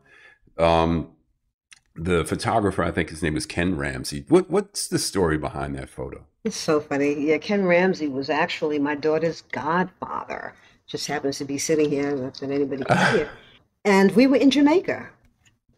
[0.58, 1.12] Um,
[1.94, 4.26] the photographer, I think his name was Ken Ramsey.
[4.28, 6.26] What what's the story behind that photo?
[6.46, 7.12] It's so funny.
[7.26, 10.54] Yeah, Ken Ramsey was actually my daughter's godfather.
[10.86, 13.30] Just happens to be sitting here, not that anybody can hear.
[13.84, 15.08] And we were in Jamaica.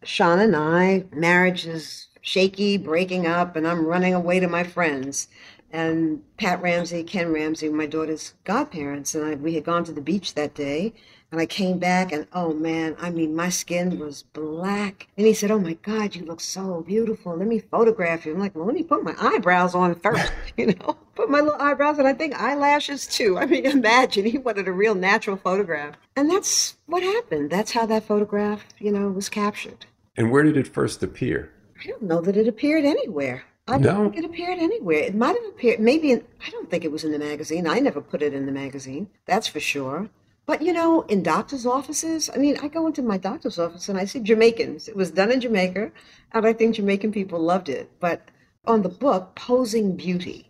[0.03, 5.27] Sean and I, marriage is shaky, breaking up, and I'm running away to my friends.
[5.71, 10.01] And Pat Ramsey, Ken Ramsey, my daughter's godparents, and I, we had gone to the
[10.01, 10.93] beach that day.
[11.31, 15.07] And I came back, and oh man, I mean, my skin was black.
[15.15, 17.35] And he said, Oh my God, you look so beautiful.
[17.35, 18.33] Let me photograph you.
[18.33, 21.61] I'm like, Well, let me put my eyebrows on first, you know, put my little
[21.61, 23.37] eyebrows, and I think eyelashes too.
[23.37, 25.95] I mean, imagine he wanted a real natural photograph.
[26.15, 27.51] And that's what happened.
[27.51, 29.85] That's how that photograph, you know, was captured.
[30.17, 31.51] And where did it first appear?
[31.81, 33.43] I don't know that it appeared anywhere.
[33.69, 34.09] I don't no.
[34.09, 35.03] think it appeared anywhere.
[35.03, 37.67] It might have appeared, maybe, in, I don't think it was in the magazine.
[37.67, 40.09] I never put it in the magazine, that's for sure.
[40.49, 43.99] But you know, in doctors' offices, I mean, I go into my doctor's office and
[43.99, 44.87] I see Jamaicans.
[44.87, 45.91] It was done in Jamaica,
[46.31, 47.91] and I think Jamaican people loved it.
[47.99, 48.29] But
[48.65, 50.49] on the book, Posing Beauty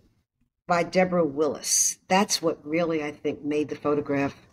[0.67, 4.47] by Deborah Willis, that's what really, I think, made the photograph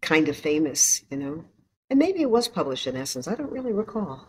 [0.00, 1.44] kind of famous, you know?
[1.90, 3.26] And maybe it was published in Essence.
[3.26, 4.28] I don't really recall.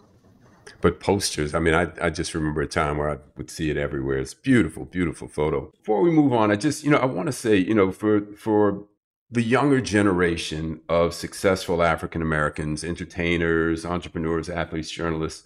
[0.82, 3.78] But posters, I mean, I, I just remember a time where I would see it
[3.78, 4.18] everywhere.
[4.18, 5.72] It's beautiful, beautiful photo.
[5.78, 8.22] Before we move on, I just, you know, I want to say, you know, for
[8.36, 8.88] for
[9.36, 15.46] the younger generation of successful African Americans, entertainers, entrepreneurs, athletes, journalists,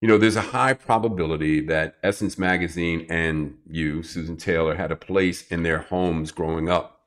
[0.00, 4.96] you know, there's a high probability that Essence Magazine and you, Susan Taylor, had a
[4.96, 7.00] place in their homes growing up.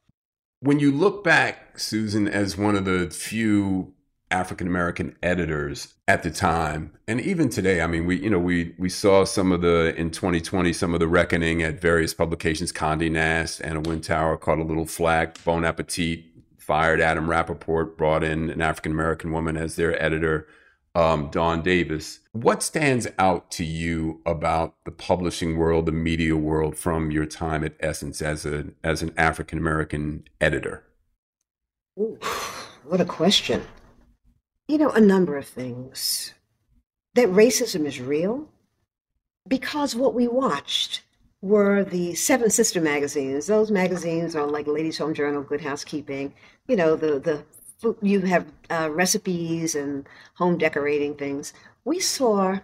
[0.61, 3.93] When you look back, Susan, as one of the few
[4.31, 8.73] African American editors at the time, and even today, I mean, we you know we
[8.77, 12.71] we saw some of the in 2020 some of the reckoning at various publications.
[12.71, 15.43] Condé Nast, Anna Wintour caught a little flack.
[15.43, 16.25] Bon Appetit
[16.57, 20.47] fired Adam Rapoport, brought in an African American woman as their editor,
[20.95, 22.19] um, Dawn Davis.
[22.31, 27.63] What stands out to you about the publishing world, the media world, from your time
[27.63, 30.83] at Essence as a as an African American editor?
[31.99, 32.17] Ooh,
[32.85, 33.63] what a question.
[34.71, 36.33] You know, a number of things.
[37.15, 38.47] That racism is real
[39.45, 41.01] because what we watched
[41.41, 43.47] were the Seven Sister magazines.
[43.47, 46.33] Those magazines are like Ladies Home Journal, Good Housekeeping.
[46.69, 51.51] You know, the the you have uh, recipes and home decorating things.
[51.83, 52.59] We saw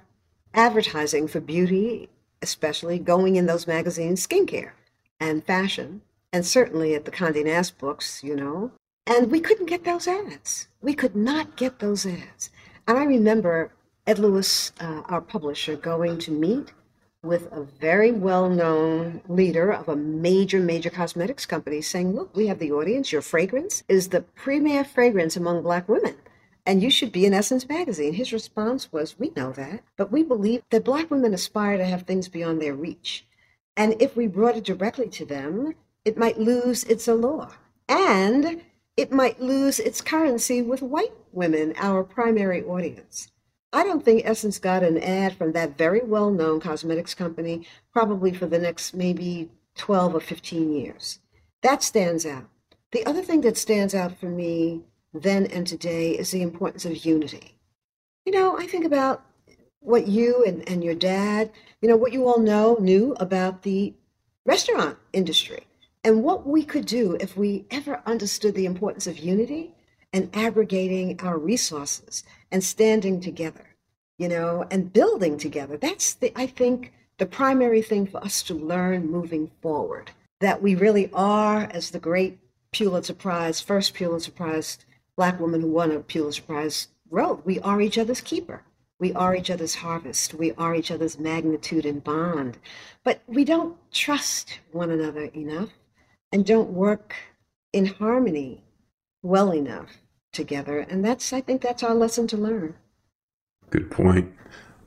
[0.54, 2.08] advertising for beauty,
[2.42, 4.72] especially going in those magazines, skincare
[5.20, 8.72] and fashion, and certainly at the Condé Nast books, you know,
[9.08, 10.68] and we couldn't get those ads.
[10.82, 12.50] We could not get those ads.
[12.88, 13.72] And I remember
[14.06, 16.74] Ed Lewis, uh, our publisher, going to meet
[17.24, 22.48] with a very well known leader of a major, major cosmetics company saying, Look, we
[22.48, 23.12] have the audience.
[23.12, 26.16] Your fragrance is the premier fragrance among Black women.
[26.66, 28.14] And you should be in Essence magazine.
[28.14, 32.04] His response was, We know that, but we believe that Black women aspire to have
[32.04, 33.26] things beyond their reach.
[33.76, 37.50] And if we brought it directly to them, it might lose its allure.
[37.90, 38.62] And
[38.98, 43.32] it might lose its currency with white women, our primary audience.
[43.72, 48.34] I don't think Essence got an ad from that very well known cosmetics company probably
[48.34, 51.20] for the next maybe 12 or 15 years.
[51.62, 52.50] That stands out.
[52.92, 54.82] The other thing that stands out for me
[55.14, 57.56] then and today is the importance of unity.
[58.26, 59.24] You know, I think about
[59.80, 63.94] what you and, and your dad, you know, what you all know, knew about the
[64.46, 65.67] restaurant industry
[66.08, 69.74] and what we could do if we ever understood the importance of unity
[70.14, 73.76] and aggregating our resources and standing together,
[74.18, 75.76] you know, and building together.
[75.76, 80.12] That's the, I think, the primary thing for us to learn moving forward.
[80.40, 82.40] That we really are, as the great
[82.72, 84.78] Pulitzer Prize, first Pulitzer Prize
[85.18, 88.62] black woman who won a Pulitzer Prize wrote, we are each other's keeper.
[88.98, 90.34] We are each other's harvest.
[90.34, 92.60] We are each other's magnitude and bond.
[93.04, 95.72] But we don't trust one another enough
[96.32, 97.16] and don't work
[97.74, 98.64] in harmony
[99.22, 99.98] well enough
[100.32, 100.80] together.
[100.80, 102.76] And that's, I think, that's our lesson to learn.
[103.70, 104.34] Good point.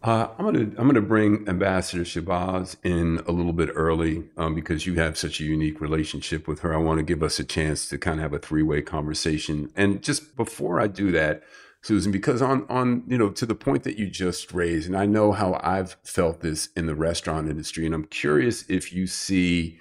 [0.02, 4.86] Uh, I'm gonna I'm gonna bring Ambassador Shabazz in a little bit early um, because
[4.86, 6.72] you have such a unique relationship with her.
[6.72, 9.70] I want to give us a chance to kind of have a three way conversation.
[9.76, 11.42] And just before I do that,
[11.82, 15.04] Susan, because on on you know to the point that you just raised, and I
[15.04, 19.78] know how I've felt this in the restaurant industry, and I'm curious if you see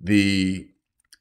[0.00, 0.70] the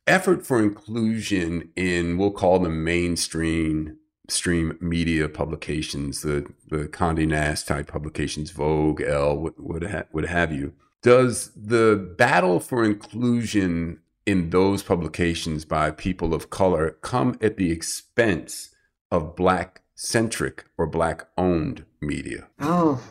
[0.08, 3.98] effort for inclusion in we'll call them mainstream
[4.30, 10.26] stream media publications, the the Condé Nast type publications, Vogue, Elle, what what, ha- what
[10.26, 10.74] have you.
[11.02, 17.72] Does the battle for inclusion in those publications by people of color come at the
[17.72, 18.74] expense
[19.12, 22.48] of black centric or black owned media?
[22.62, 23.02] Oh,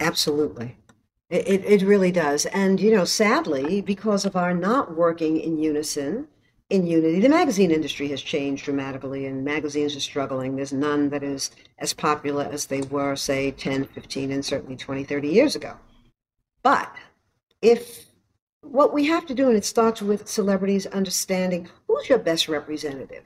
[0.00, 0.76] Absolutely.
[1.28, 2.46] It, it really does.
[2.46, 6.28] And, you know, sadly, because of our not working in unison,
[6.70, 10.54] in unity, the magazine industry has changed dramatically and magazines are struggling.
[10.54, 15.02] There's none that is as popular as they were, say, 10, 15, and certainly 20,
[15.02, 15.76] 30 years ago.
[16.62, 16.94] But
[17.60, 18.06] if
[18.62, 23.22] what we have to do, and it starts with celebrities understanding who's your best representative.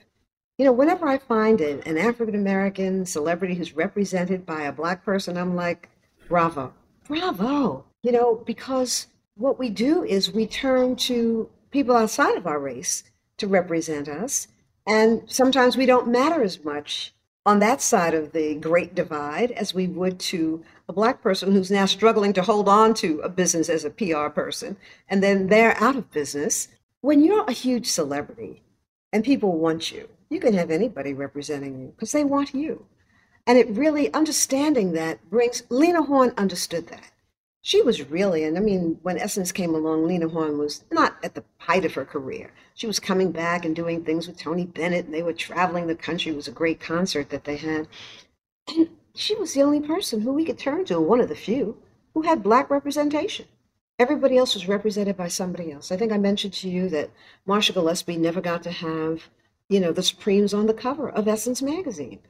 [0.59, 5.03] You know, whenever I find an, an African American celebrity who's represented by a black
[5.03, 5.89] person, I'm like,
[6.29, 6.75] bravo,
[7.09, 12.59] bravo you know, because what we do is we turn to people outside of our
[12.59, 13.05] race
[13.39, 14.49] to represent us.
[14.87, 17.15] And sometimes we don't matter as much
[17.47, 21.71] on that side of the great divide as we would to a black person who's
[21.71, 24.77] now struggling to hold on to a business as a PR person.
[25.09, 26.69] And then they're out of business.
[27.01, 28.63] When you're a huge celebrity
[29.13, 32.85] and people want you, you can have anybody representing you because they want you.
[33.47, 37.11] And it really understanding that brings Lena Horne understood that
[37.63, 41.35] she was really, and I mean, when Essence came along, Lena Horne was not at
[41.35, 42.53] the height of her career.
[42.75, 45.95] She was coming back and doing things with Tony Bennett, and they were traveling the
[45.95, 46.33] country.
[46.33, 47.87] It was a great concert that they had.
[48.69, 51.77] And she was the only person who we could turn to, one of the few,
[52.15, 53.47] who had black representation.
[53.99, 55.93] Everybody else was represented by somebody else.
[55.93, 57.11] I think I mentioned to you that
[57.45, 59.25] Marcia Gillespie never got to have,
[59.69, 62.21] you know, the Supremes on the cover of Essence magazine,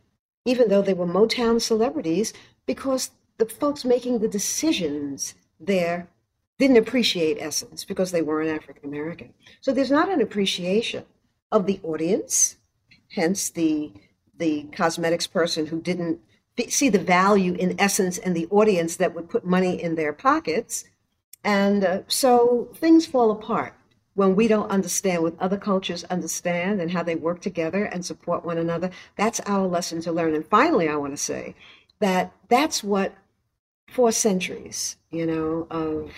[0.45, 2.33] even though they were Motown celebrities,
[2.67, 6.09] because the folks making the decisions there
[6.59, 9.33] didn't appreciate essence because they weren't African American.
[9.63, 11.05] So there's not an appreciation
[11.51, 12.57] of the audience,
[13.13, 13.93] hence the
[14.37, 16.21] the cosmetics person who didn't
[16.69, 20.85] see the value in essence and the audience that would put money in their pockets.
[21.43, 23.75] And uh, so things fall apart
[24.15, 28.45] when we don't understand what other cultures understand and how they work together and support
[28.45, 28.91] one another.
[29.17, 30.35] That's our lesson to learn.
[30.35, 31.55] And finally, I want to say
[32.01, 33.15] that that's what
[33.91, 36.13] four centuries, you know, of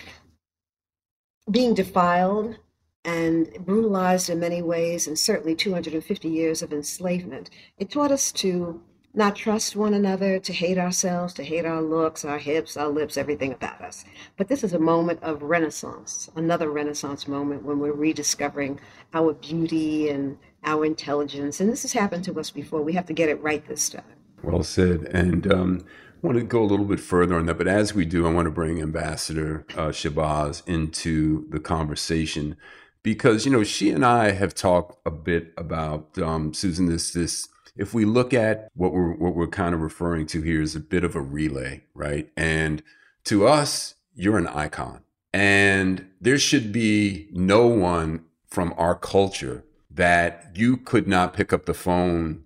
[1.49, 2.57] being defiled
[3.05, 7.49] and brutalized in many ways, and certainly 250 years of enslavement.
[7.77, 8.81] It taught us to
[9.13, 13.17] not trust one another, to hate ourselves, to hate our looks, our hips, our lips,
[13.17, 14.05] everything about us.
[14.37, 18.79] But this is a moment of renaissance, another renaissance moment when we're rediscovering
[19.13, 21.59] our beauty and our intelligence.
[21.59, 22.81] And this has happened to us before.
[22.81, 24.03] We have to get it right this time.
[24.41, 25.03] Well said.
[25.11, 25.85] And um,
[26.23, 28.45] want to go a little bit further on that, but as we do, I want
[28.45, 32.55] to bring Ambassador uh, Shabazz into the conversation
[33.03, 36.87] because you know she and I have talked a bit about um, Susan.
[36.87, 40.61] This this if we look at what we're what we're kind of referring to here
[40.61, 42.31] is a bit of a relay, right?
[42.37, 42.81] And
[43.25, 45.01] to us, you're an icon,
[45.33, 51.65] and there should be no one from our culture that you could not pick up
[51.65, 52.43] the phone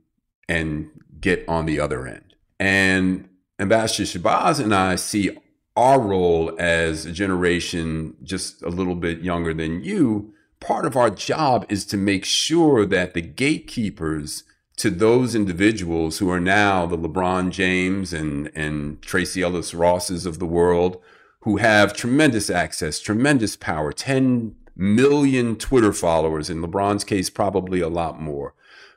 [0.49, 0.89] and
[1.21, 2.35] get on the other end.
[2.59, 3.29] And
[3.59, 5.35] Ambassador Shabazz and I see
[5.75, 10.33] our role as a generation just a little bit younger than you.
[10.59, 14.43] Part of our job is to make sure that the gatekeepers
[14.77, 20.37] to those individuals who are now the LeBron James and, and Tracee Ellis Rosses of
[20.37, 21.01] the world,
[21.41, 27.89] who have tremendous access, tremendous power, 10 million Twitter followers, in LeBron's case, probably a
[27.89, 28.53] lot more.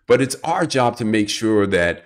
[0.06, 2.04] But it's our job to make sure that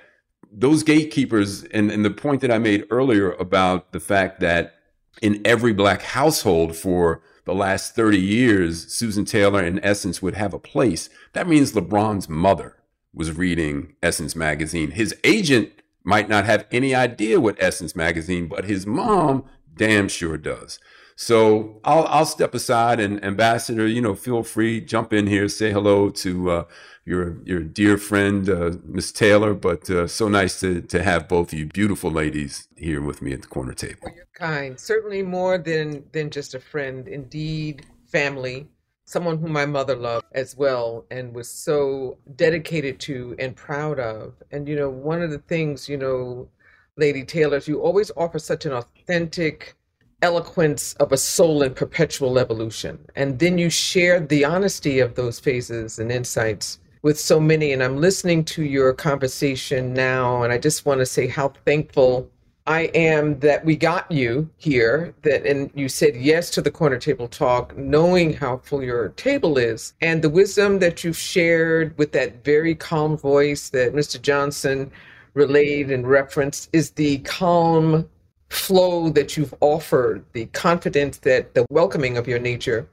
[0.56, 4.74] those gatekeepers, and, and the point that I made earlier about the fact that
[5.20, 10.54] in every black household for the last 30 years, Susan Taylor in Essence would have
[10.54, 11.10] a place.
[11.32, 12.76] That means LeBron's mother
[13.12, 14.92] was reading Essence magazine.
[14.92, 15.70] His agent
[16.04, 19.44] might not have any idea what Essence magazine, but his mom
[19.76, 20.78] damn sure does.
[21.16, 25.70] So I'll I'll step aside and ambassador, you know, feel free jump in here, say
[25.70, 26.64] hello to uh,
[27.04, 29.54] your your dear friend uh, Miss Taylor.
[29.54, 33.32] But uh, so nice to to have both of you beautiful ladies here with me
[33.32, 34.00] at the corner table.
[34.02, 37.08] Well, you're kind, certainly more than than just a friend.
[37.08, 38.68] Indeed, family.
[39.06, 44.32] Someone whom my mother loved as well and was so dedicated to and proud of.
[44.50, 46.48] And you know, one of the things you know,
[46.96, 49.76] Lady Taylor, you always offer such an authentic
[50.22, 52.98] eloquence of a soul in perpetual evolution.
[53.14, 57.72] And then you share the honesty of those phases and insights with so many.
[57.72, 62.30] And I'm listening to your conversation now, and I just want to say how thankful
[62.66, 65.14] I am that we got you here.
[65.20, 69.58] That and you said yes to the corner table talk, knowing how full your table
[69.58, 74.20] is, and the wisdom that you've shared with that very calm voice that Mr.
[74.20, 74.90] Johnson
[75.34, 78.08] relayed and referenced is the calm
[78.48, 82.88] flow that you've offered, the confidence that the welcoming of your nature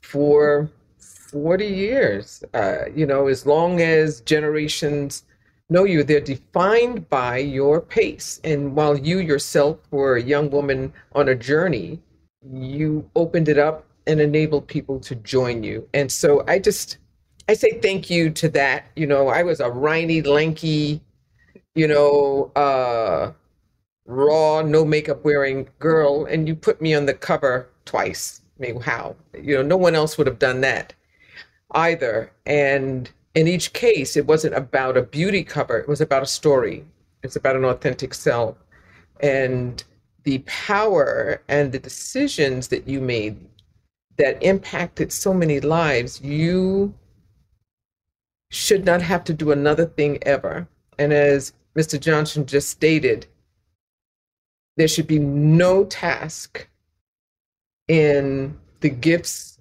[0.00, 0.70] for
[1.32, 2.44] 40 years.
[2.54, 5.24] Uh, you know, as long as generations
[5.72, 6.04] know you.
[6.04, 8.40] They're defined by your pace.
[8.44, 12.00] And while you yourself were a young woman on a journey,
[12.48, 15.88] you opened it up and enabled people to join you.
[15.94, 16.98] And so I just,
[17.48, 18.84] I say thank you to that.
[18.94, 21.00] You know, I was a whiny, lanky,
[21.74, 23.32] you know, uh,
[24.06, 28.42] raw, no makeup wearing girl, and you put me on the cover twice.
[28.58, 29.16] I mean, how?
[29.40, 30.92] You know, no one else would have done that
[31.72, 32.32] either.
[32.46, 36.84] And in each case, it wasn't about a beauty cover, it was about a story.
[37.22, 38.56] It's about an authentic self.
[39.20, 39.82] And
[40.24, 43.38] the power and the decisions that you made
[44.16, 46.94] that impacted so many lives, you
[48.50, 50.68] should not have to do another thing ever.
[50.98, 51.98] And as Mr.
[51.98, 53.26] Johnson just stated,
[54.76, 56.68] there should be no task
[57.88, 59.58] in the gifts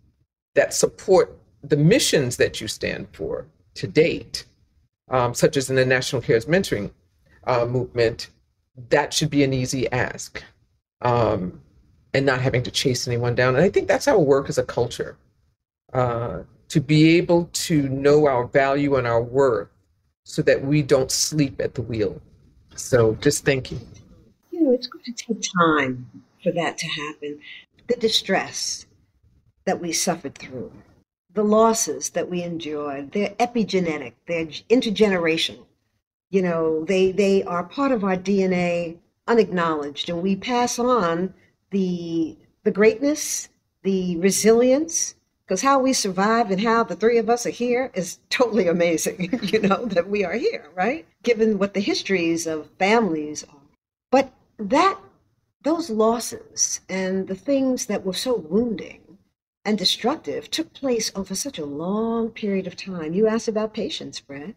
[0.55, 3.45] that support the missions that you stand for
[3.75, 4.45] to date,
[5.09, 6.91] um, such as in the National Cares Mentoring
[7.45, 8.29] uh, movement,
[8.89, 10.43] that should be an easy ask
[11.01, 11.61] um,
[12.13, 13.55] and not having to chase anyone down.
[13.55, 15.17] And I think that's our work as a culture
[15.93, 16.39] uh,
[16.69, 19.69] to be able to know our value and our worth
[20.23, 22.21] so that we don't sleep at the wheel.
[22.75, 23.79] So just thank you.
[24.51, 26.09] You know, it's going to take time
[26.41, 27.39] for that to happen.
[27.87, 28.85] The distress
[29.65, 30.71] that we suffered through,
[31.33, 35.65] the losses that we endured, they're epigenetic, they're intergenerational.
[36.29, 41.33] You know, they, they are part of our DNA unacknowledged, and we pass on
[41.71, 43.49] the, the greatness,
[43.83, 45.15] the resilience,
[45.45, 49.39] because how we survive and how the three of us are here is totally amazing,
[49.43, 51.05] you know, that we are here, right?
[51.23, 53.59] Given what the histories of families are.
[54.11, 54.97] But that,
[55.63, 59.00] those losses and the things that were so wounding
[59.63, 63.13] and destructive took place over such a long period of time.
[63.13, 64.55] You asked about patience, Brad.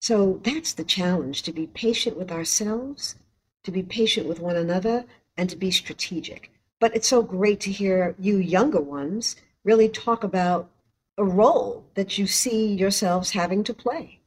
[0.00, 3.16] So that's the challenge to be patient with ourselves,
[3.64, 5.04] to be patient with one another,
[5.36, 6.50] and to be strategic.
[6.80, 10.70] But it's so great to hear you younger ones really talk about
[11.18, 14.20] a role that you see yourselves having to play.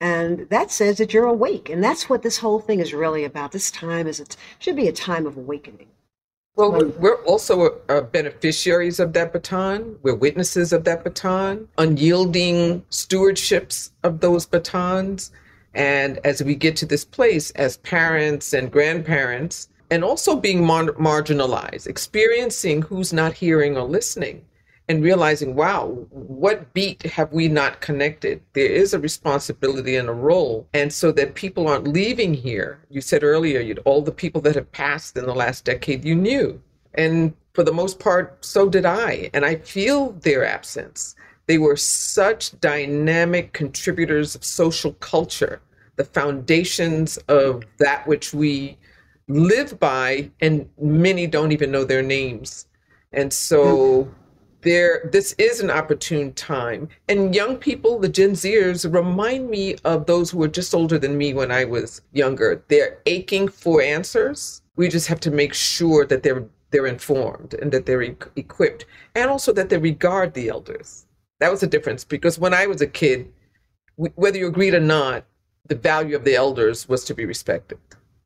[0.00, 1.68] And that says that you're awake.
[1.68, 3.52] And that's what this whole thing is really about.
[3.52, 5.88] This time is it should be a time of awakening.
[6.54, 9.98] Well, we're also uh, beneficiaries of that baton.
[10.02, 15.30] We're witnesses of that baton, unyielding stewardships of those batons.
[15.72, 20.92] And as we get to this place as parents and grandparents, and also being mar-
[20.92, 24.44] marginalized, experiencing who's not hearing or listening,
[24.92, 28.42] and realizing, wow, what beat have we not connected?
[28.52, 30.68] There is a responsibility and a role.
[30.74, 32.84] And so that people aren't leaving here.
[32.90, 36.60] You said earlier, all the people that have passed in the last decade, you knew.
[36.92, 39.30] And for the most part, so did I.
[39.32, 41.16] And I feel their absence.
[41.46, 45.62] They were such dynamic contributors of social culture,
[45.96, 48.76] the foundations of that which we
[49.26, 52.66] live by, and many don't even know their names.
[53.10, 54.21] And so hmm.
[54.62, 56.88] There this is an opportune time.
[57.08, 61.18] And young people the gen zers remind me of those who were just older than
[61.18, 62.62] me when i was younger.
[62.68, 64.62] They're aching for answers.
[64.76, 68.86] We just have to make sure that they're they're informed and that they're e- equipped.
[69.14, 71.06] And also that they regard the elders.
[71.40, 73.30] That was a difference because when i was a kid
[73.96, 75.24] whether you agreed or not
[75.66, 77.78] the value of the elders was to be respected.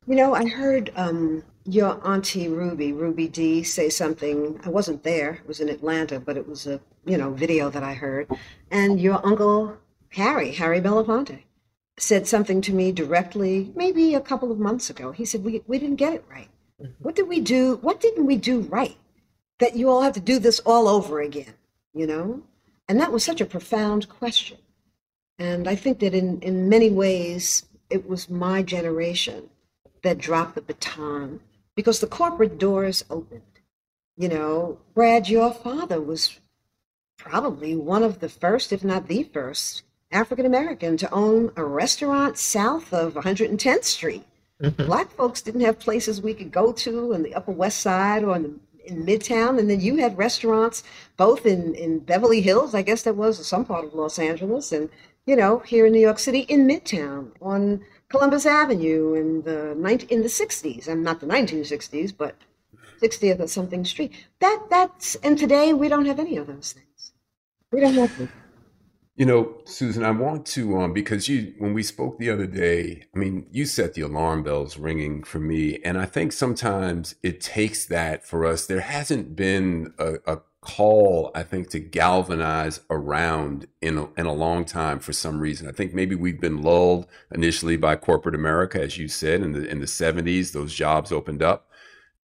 [0.07, 4.59] You know i heard um your auntie Ruby, Ruby Dee, say something.
[4.63, 7.83] I wasn't there; it was in Atlanta, but it was a you know video that
[7.83, 8.29] I heard.
[8.71, 9.77] And your uncle
[10.11, 11.43] Harry, Harry Belafonte,
[11.97, 15.11] said something to me directly, maybe a couple of months ago.
[15.11, 16.47] He said, "We we didn't get it right.
[16.81, 17.03] Mm-hmm.
[17.03, 17.75] What did we do?
[17.81, 18.95] What didn't we do right?
[19.59, 21.53] That you all have to do this all over again?
[21.93, 22.43] You know?"
[22.87, 24.57] And that was such a profound question.
[25.37, 29.49] And I think that in in many ways, it was my generation
[30.03, 31.41] that dropped the baton
[31.77, 33.43] because the corporate doors opened.
[34.17, 36.39] You know, Brad, your father was
[37.17, 42.37] probably one of the first, if not the first, African American to own a restaurant
[42.37, 44.25] south of 110th Street.
[44.59, 44.85] Mm-hmm.
[44.87, 48.35] Black folks didn't have places we could go to in the Upper West Side or
[48.35, 49.59] in, the, in Midtown.
[49.59, 50.83] And then you had restaurants
[51.15, 54.89] both in, in Beverly Hills, I guess that was, some part of Los Angeles, and,
[55.27, 59.71] you know, here in New York City in Midtown on Columbus Avenue in the
[60.09, 62.35] in the 60s, and not the 1960s, but
[63.01, 64.13] 60th or something street.
[64.39, 67.11] That that's and today we don't have any of those things.
[67.71, 68.31] We don't have them.
[69.17, 73.03] You know, Susan, I want to um, because you when we spoke the other day,
[73.15, 77.41] I mean, you set the alarm bells ringing for me, and I think sometimes it
[77.41, 78.67] takes that for us.
[78.67, 84.33] There hasn't been a, a call, I think, to galvanize around in a, in a
[84.33, 85.67] long time for some reason.
[85.67, 89.65] I think maybe we've been lulled initially by corporate America, as you said, in the
[89.65, 91.71] in the 70s, those jobs opened up.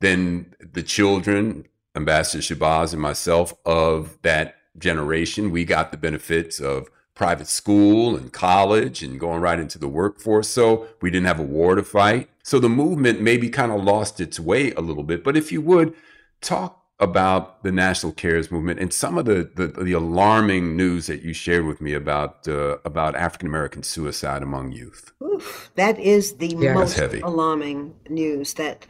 [0.01, 6.89] Then the children, Ambassador Shabazz and myself of that generation, we got the benefits of
[7.15, 10.49] private school and college and going right into the workforce.
[10.49, 12.29] So we didn't have a war to fight.
[12.43, 15.23] So the movement maybe kind of lost its way a little bit.
[15.23, 15.93] But if you would
[16.41, 21.21] talk about the national cares movement and some of the, the, the alarming news that
[21.21, 25.11] you shared with me about uh, about African American suicide among youth.
[25.21, 26.73] Oof, that is the yeah.
[26.73, 28.85] most alarming news that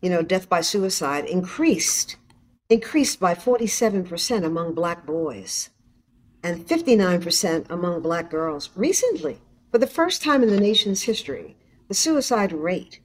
[0.00, 2.16] you know death by suicide increased
[2.68, 5.70] increased by 47% among black boys
[6.42, 9.38] and 59% among black girls recently.
[9.70, 11.56] For the first time in the nation's history,
[11.88, 13.00] the suicide rate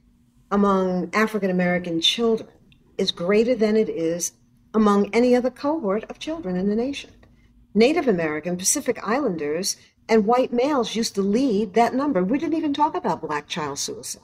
[0.50, 2.50] among African American children
[2.98, 4.32] is greater than it is
[4.74, 7.10] among any other cohort of children in the nation.
[7.74, 9.76] Native American, Pacific Islanders,
[10.08, 12.22] and white males used to lead that number.
[12.22, 14.22] We didn't even talk about black child suicide.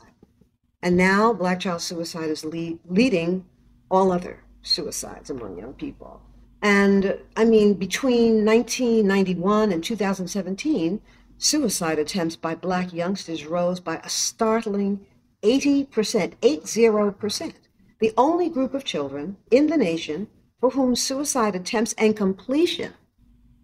[0.83, 3.45] And now black child suicide is lead, leading
[3.91, 6.21] all other suicides among young people.
[6.61, 11.01] And I mean, between 1991 and 2017,
[11.39, 15.07] suicide attempts by black youngsters rose by a startling
[15.43, 17.53] 80%, 80%.
[18.01, 20.29] The only group of children in the nation
[20.61, 22.95] for whom suicide attempts and completion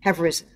[0.01, 0.49] have risen.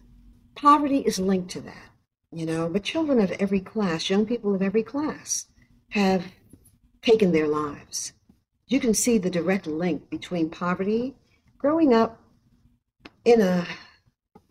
[0.55, 1.91] Poverty is linked to that,
[2.33, 5.47] you know, but children of every class, young people of every class,
[5.91, 6.25] have
[7.03, 8.13] taken their lives.
[8.67, 11.17] You can see the direct link between poverty,
[11.57, 12.21] growing up
[13.25, 13.67] in a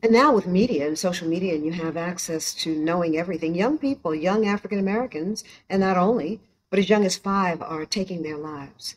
[0.04, 3.78] and now with media and social media and you have access to knowing everything young
[3.78, 8.38] people young african americans and not only but as young as five are taking their
[8.38, 8.96] lives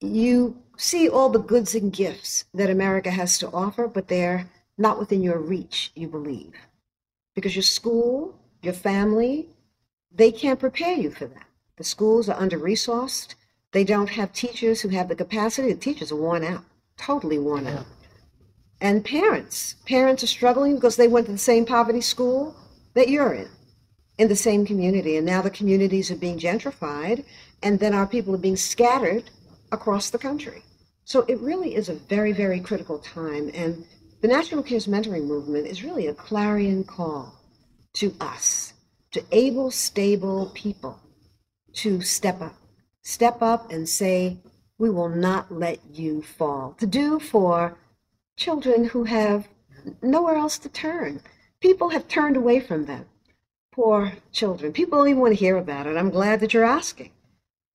[0.00, 4.48] you see all the goods and gifts that america has to offer but they're
[4.78, 6.54] not within your reach you believe
[7.34, 9.48] because your school your family
[10.10, 13.34] they can't prepare you for that the schools are under resourced
[13.72, 16.64] they don't have teachers who have the capacity the teachers are worn out
[16.96, 17.86] totally worn out
[18.80, 19.74] and parents.
[19.86, 22.54] Parents are struggling because they went to the same poverty school
[22.94, 23.48] that you're in,
[24.18, 25.16] in the same community.
[25.16, 27.24] And now the communities are being gentrified,
[27.62, 29.30] and then our people are being scattered
[29.72, 30.62] across the country.
[31.08, 33.50] So it really is a very, very critical time.
[33.54, 33.86] And
[34.20, 37.34] the National Cares Mentoring Movement is really a clarion call
[37.94, 38.74] to us,
[39.12, 41.00] to able, stable people,
[41.76, 42.54] to step up.
[43.04, 44.36] Step up and say,
[44.76, 46.74] we will not let you fall.
[46.78, 47.78] To do for
[48.36, 49.48] children who have
[50.02, 51.22] nowhere else to turn.
[51.62, 53.06] People have turned away from them.
[53.72, 54.74] Poor children.
[54.74, 55.96] People don't even want to hear about it.
[55.96, 57.12] I'm glad that you're asking.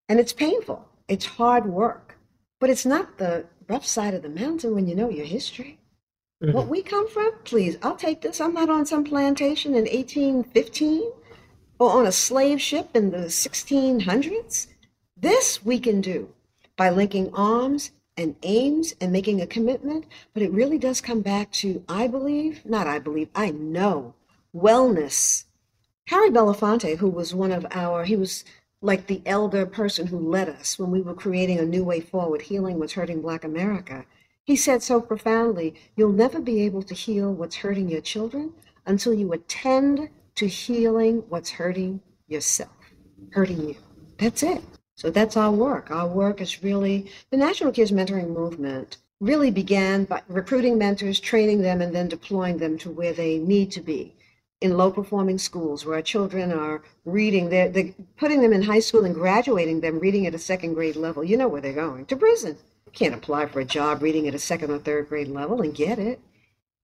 [0.07, 0.87] And it's painful.
[1.07, 2.02] It's hard work.
[2.63, 5.79] But it's not the rough side of the mountain when you know your history.
[6.41, 6.53] Mm-hmm.
[6.53, 8.39] What we come from, please, I'll take this.
[8.39, 11.11] I'm not on some plantation in 1815
[11.77, 14.67] or on a slave ship in the 1600s.
[15.17, 16.29] This we can do
[16.77, 21.51] by linking arms and aims and making a commitment, but it really does come back
[21.51, 24.15] to, I believe, not I believe, I know,
[24.55, 25.43] wellness.
[26.07, 28.45] Harry Belafonte, who was one of our, he was
[28.83, 32.41] like the elder person who led us when we were creating a new way forward,
[32.41, 34.05] healing what's hurting Black America.
[34.43, 38.51] He said so profoundly, you'll never be able to heal what's hurting your children
[38.85, 42.75] until you attend to healing what's hurting yourself,
[43.31, 43.75] hurting you.
[44.17, 44.61] That's it.
[44.95, 45.89] So that's our work.
[45.89, 51.61] Our work is really the National Cares Mentoring Movement really began by recruiting mentors, training
[51.61, 54.13] them, and then deploying them to where they need to be
[54.63, 57.49] in low performing schools where our children are reading.
[57.49, 60.95] They're, they're putting them in high school and graduating them reading at a second grade
[60.95, 61.21] level.
[61.21, 62.57] You know where they're going to prison.
[62.93, 65.99] can't apply for a job reading at a second or third grade level and get
[65.99, 66.21] it.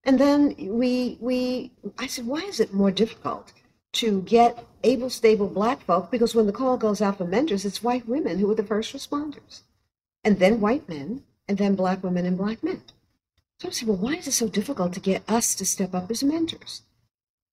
[0.03, 3.53] And then we we I said, why is it more difficult
[3.93, 7.81] to get able, stable black folk because when the call goes out for mentors, it's
[7.81, 9.61] white women who are the first responders,
[10.23, 12.81] and then white men, and then black women and black men.
[13.59, 16.11] So I said, well, why is it so difficult to get us to step up
[16.11, 16.83] as mentors?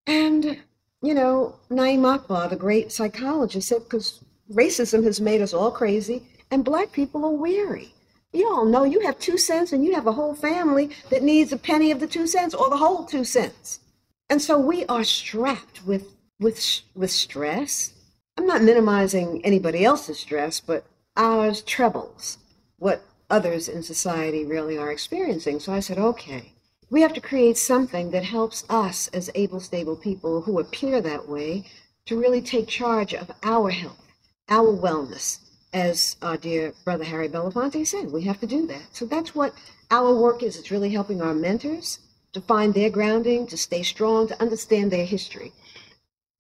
[0.07, 0.59] And,
[1.03, 4.21] you know, Na'im Akbar, the great psychologist, said, because
[4.53, 7.93] racism has made us all crazy, and black people are weary.
[8.33, 11.53] You all know you have two cents and you have a whole family that needs
[11.53, 13.81] a penny of the two cents or the whole two cents.
[14.29, 17.95] And so we are strapped with with with stress.
[18.37, 20.85] I'm not minimizing anybody else's stress, but
[21.17, 22.37] ours trebles
[22.79, 25.59] what others in society really are experiencing.
[25.59, 26.53] So I said, okay,
[26.89, 31.29] we have to create something that helps us as able, stable people who appear that
[31.29, 31.65] way
[32.07, 34.13] to really take charge of our health,
[34.49, 35.41] our wellness,
[35.73, 38.87] as our dear brother Harry Belafonte said, we have to do that.
[38.93, 39.53] So that's what
[39.91, 40.57] our work is.
[40.57, 41.99] It's really helping our mentors
[42.33, 45.53] to find their grounding, to stay strong, to understand their history.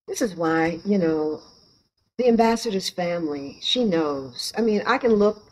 [0.06, 1.40] This is why, you know,
[2.18, 4.52] the ambassador's family, she knows.
[4.56, 5.42] I mean, I can look,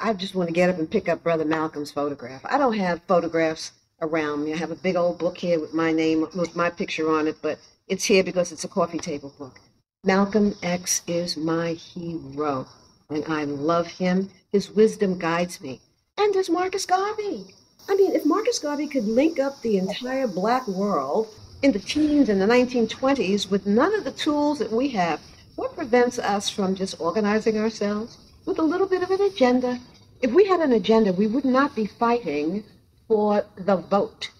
[0.00, 2.42] I just want to get up and pick up Brother Malcolm's photograph.
[2.44, 3.72] I don't have photographs
[4.02, 4.52] around me.
[4.52, 7.36] I have a big old book here with my name, with my picture on it,
[7.40, 9.58] but it's here because it's a coffee table book.
[10.04, 12.66] Malcolm X is my hero,
[13.10, 14.30] and I love him.
[14.52, 15.80] His wisdom guides me.
[16.18, 17.54] And there's Marcus Garvey.
[17.88, 21.28] I mean, if Marcus Garvey could link up the entire black world
[21.62, 25.20] in the teens and the 1920s with none of the tools that we have,
[25.56, 29.80] what prevents us from just organizing ourselves with a little bit of an agenda?
[30.20, 32.64] If we had an agenda, we would not be fighting
[33.08, 34.30] for the vote,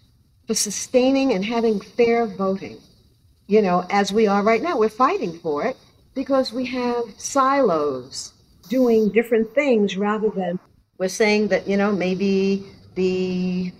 [0.46, 2.78] for sustaining and having fair voting.
[3.46, 5.76] You know, as we are right now, we're fighting for it
[6.14, 8.32] because we have silos
[8.68, 10.58] doing different things rather than
[10.98, 12.64] we're saying that, you know, maybe
[12.94, 13.72] the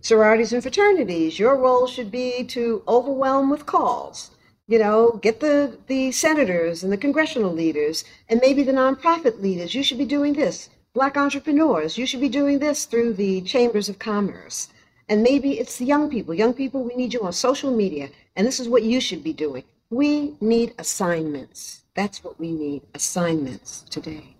[0.00, 4.30] sororities and fraternities, your role should be to overwhelm with calls.
[4.66, 9.74] You know, get the, the senators and the congressional leaders and maybe the nonprofit leaders.
[9.74, 10.68] You should be doing this.
[10.94, 14.68] Black entrepreneurs, you should be doing this through the chambers of commerce.
[15.08, 16.32] And maybe it's the young people.
[16.32, 18.10] Young people, we need you on social media.
[18.36, 19.64] And this is what you should be doing.
[19.90, 21.82] We need assignments.
[21.96, 24.36] That's what we need assignments today.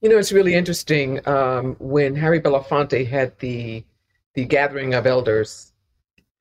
[0.00, 1.26] You know, it's really interesting.
[1.28, 3.84] Um, when Harry Belafonte had the
[4.34, 5.72] the gathering of elders,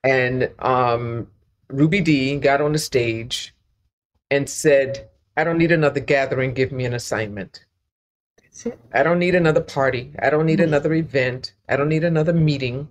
[0.04, 1.28] and um,
[1.70, 3.56] Ruby Dee got on the stage
[4.30, 6.54] and said, "I don't need another gathering.
[6.54, 7.66] Give me an assignment.
[8.94, 10.14] I don't need another party.
[10.20, 10.70] I don't need mm-hmm.
[10.70, 11.54] another event.
[11.70, 12.88] I don't need another meeting.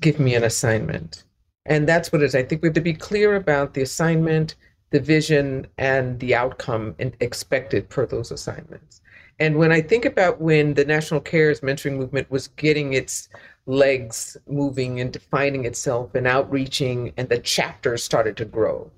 [0.00, 1.24] Give me an assignment."
[1.66, 2.34] And that's what it is.
[2.34, 4.54] I think we have to be clear about the assignment,
[4.90, 9.00] the vision, and the outcome and expected per those assignments.
[9.38, 13.28] And when I think about when the National Cares Mentoring Movement was getting its
[13.66, 18.90] legs moving and defining itself and outreaching, and the chapters started to grow,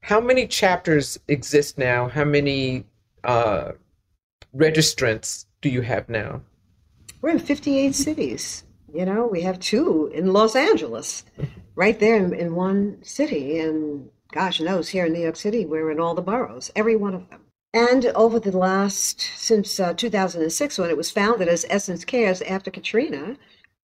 [0.00, 2.08] how many chapters exist now?
[2.08, 2.84] How many
[3.22, 3.72] uh,
[4.56, 6.42] registrants do you have now?
[7.20, 8.64] We're in 58 cities.
[8.92, 11.24] You know, we have two in Los Angeles,
[11.74, 13.58] right there in, in one city.
[13.58, 17.14] And gosh knows, here in New York City, we're in all the boroughs, every one
[17.14, 17.40] of them.
[17.72, 22.70] And over the last, since uh, 2006, when it was founded as Essence Cares after
[22.70, 23.36] Katrina,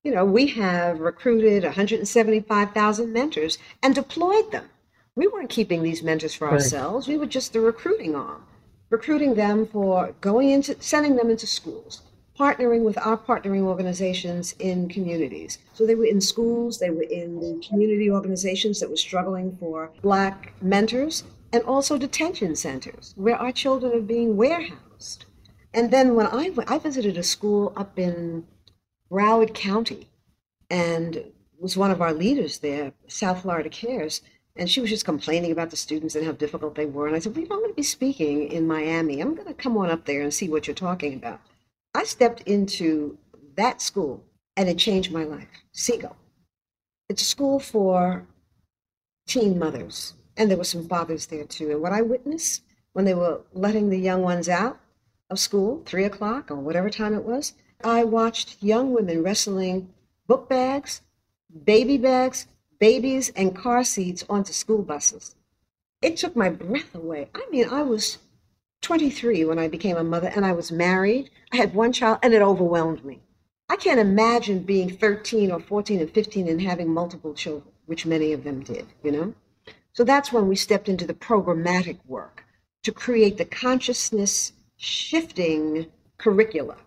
[0.04, 4.70] you know, we have recruited 175,000 mentors and deployed them.
[5.16, 6.54] We weren't keeping these mentors for right.
[6.54, 7.08] ourselves.
[7.08, 8.44] We were just the recruiting arm,
[8.90, 12.02] recruiting them for going into, sending them into schools,
[12.38, 15.58] partnering with our partnering organizations in communities.
[15.74, 19.92] So they were in schools, they were in the community organizations that were struggling for
[20.02, 25.24] Black mentors, and also detention centers where our children are being warehoused.
[25.72, 28.46] And then when I, I visited a school up in
[29.10, 30.08] Broward County
[30.68, 31.24] and
[31.58, 34.22] was one of our leaders there, South Florida Cares,
[34.56, 37.06] and she was just complaining about the students and how difficult they were.
[37.06, 39.20] And I said, well, I'm going to be speaking in Miami.
[39.20, 41.40] I'm going to come on up there and see what you're talking about.
[41.94, 43.18] I stepped into
[43.56, 44.24] that school
[44.56, 45.48] and it changed my life.
[45.72, 46.16] Seagull.
[47.08, 48.26] It's a school for
[49.26, 51.70] teen mothers, and there were some fathers there too.
[51.70, 54.78] And what I witnessed when they were letting the young ones out
[55.28, 59.88] of school, three o'clock or whatever time it was, I watched young women wrestling
[60.26, 61.00] book bags,
[61.64, 62.46] baby bags,
[62.80, 65.36] babies, and car seats onto school buses.
[66.02, 67.28] It took my breath away.
[67.34, 68.18] I mean, I was
[68.80, 71.30] 23 when I became a mother and I was married.
[71.52, 73.20] I had one child and it overwhelmed me.
[73.68, 78.32] I can't imagine being 13 or 14 and 15 and having multiple children, which many
[78.32, 79.34] of them did, you know?
[79.92, 82.44] So that's when we stepped into the programmatic work
[82.82, 86.78] to create the consciousness shifting curricula,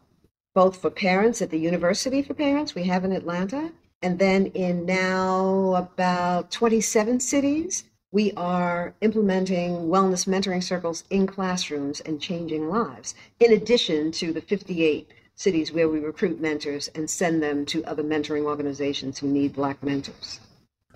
[0.56, 3.72] both for parents at the University for Parents we have in Atlanta,
[4.04, 12.00] and then in now about 27 cities we are implementing wellness mentoring circles in classrooms
[12.02, 17.42] and changing lives, in addition to the 58 cities where we recruit mentors and send
[17.42, 20.40] them to other mentoring organizations who need Black mentors.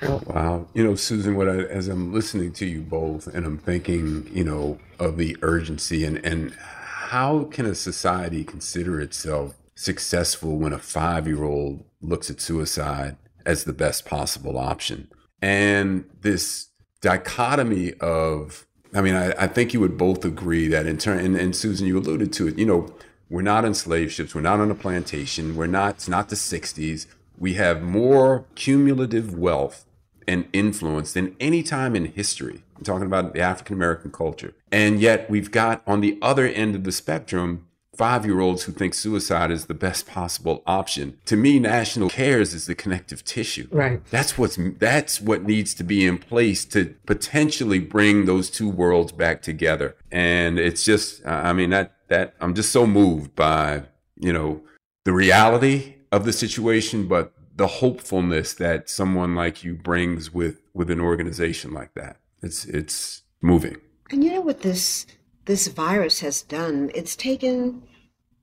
[0.03, 0.68] Oh, wow.
[0.76, 4.43] You know, Susan, what I, as I'm listening to you both and I'm thinking, you
[4.43, 10.80] know, of the urgency and, and how can a society consider itself successful when a
[10.80, 13.15] five year old looks at suicide
[13.45, 15.07] as the best possible option?
[15.41, 16.69] And this
[17.01, 21.36] dichotomy of I mean, I, I, think you would both agree that in turn, and,
[21.36, 22.95] and, Susan, you alluded to it, you know,
[23.30, 26.38] we're not on slave ships, we're not on a plantation, we're not, it's not the
[26.38, 27.05] 60s.
[27.38, 29.86] We have more cumulative wealth
[30.28, 32.63] and influence than any time in history.
[32.78, 34.53] I'm talking about the African American culture.
[34.71, 37.66] And yet we've got on the other end of the spectrum
[37.97, 41.17] five year olds who think suicide is the best possible option.
[41.25, 43.67] To me, national cares is the connective tissue.
[43.71, 44.05] Right.
[44.11, 49.11] That's what's that's what needs to be in place to potentially bring those two worlds
[49.11, 49.95] back together.
[50.11, 53.83] And it's just, I mean, that that I'm just so moved by
[54.15, 54.61] you know
[55.03, 60.91] the reality of the situation, but the hopefulness that someone like you brings with with
[60.91, 62.17] an organization like that.
[62.43, 63.77] It's it's moving.
[64.11, 65.05] And you know what this
[65.47, 66.91] this virus has done?
[66.93, 67.83] It's taken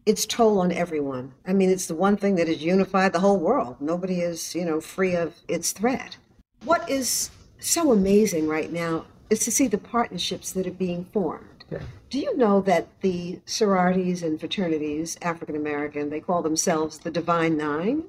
[0.05, 1.32] its toll on everyone.
[1.46, 3.76] I mean, it's the one thing that has unified the whole world.
[3.80, 6.16] Nobody is, you know, free of its threat.
[6.64, 11.64] What is so amazing right now is to see the partnerships that are being formed.
[11.70, 11.80] Yeah.
[12.11, 17.57] Do you know that the sororities and fraternities, African American, they call themselves the Divine
[17.57, 18.05] Nine?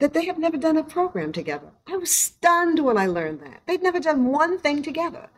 [0.00, 1.70] that they have never done a program together.
[1.86, 3.60] I was stunned when I learned that.
[3.66, 5.28] They'd never done one thing together.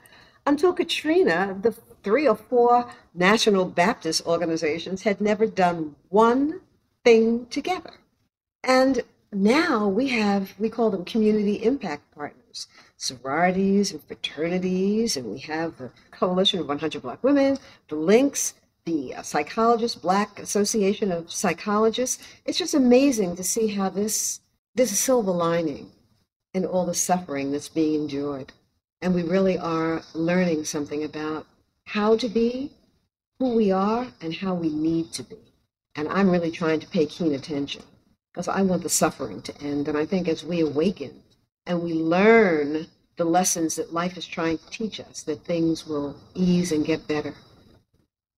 [0.46, 1.72] Until Katrina, the
[2.02, 6.60] three or four National Baptist organizations had never done one
[7.04, 7.92] thing together.
[8.64, 12.66] And now we have, we call them community impact partners,
[12.96, 19.14] sororities and fraternities, and we have the Coalition of 100 Black Women, the Links, the
[19.14, 22.22] uh, Psychologists, Black Association of Psychologists.
[22.44, 24.40] It's just amazing to see how this
[24.76, 25.90] a silver lining
[26.54, 28.52] in all the suffering that's being endured.
[29.02, 31.46] And we really are learning something about
[31.84, 32.70] how to be,
[33.40, 35.38] who we are, and how we need to be.
[35.96, 37.82] And I'm really trying to pay keen attention
[38.32, 39.88] because I want the suffering to end.
[39.88, 41.22] And I think as we awaken
[41.66, 42.86] and we learn
[43.16, 47.06] the lessons that life is trying to teach us, that things will ease and get
[47.06, 47.34] better.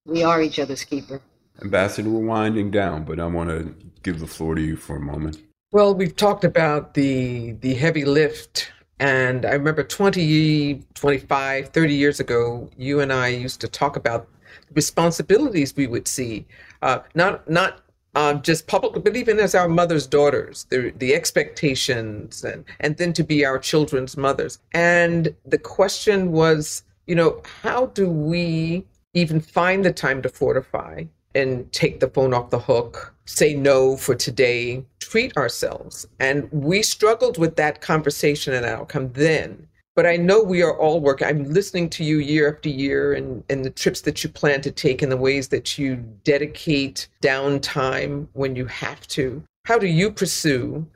[0.07, 1.21] We are each other's keeper.
[1.63, 5.01] Ambassador, we're winding down, but I want to give the floor to you for a
[5.01, 5.39] moment.
[5.71, 12.21] Well, we've talked about the the heavy lift and I remember 20, 25, 30 years
[12.21, 14.29] ago, you and I used to talk about
[14.75, 16.47] responsibilities we would see,
[16.83, 17.81] uh, not not
[18.15, 23.13] uh, just publicly, but even as our mothers' daughters, the the expectations, and and then
[23.15, 24.59] to be our children's mothers.
[24.73, 28.85] And the question was, you know, how do we
[29.15, 33.97] even find the time to fortify and take the phone off the hook, say no
[33.97, 36.07] for today, treat ourselves.
[36.21, 39.69] And we struggled with that conversation and outcome then.
[39.97, 41.29] But I know we are all working.
[41.29, 44.73] I'm listening to you year after year and, and the trips that you plan to
[44.73, 49.43] take and the ways that you dedicate downtime when you have to.
[49.67, 50.87] How do you pursue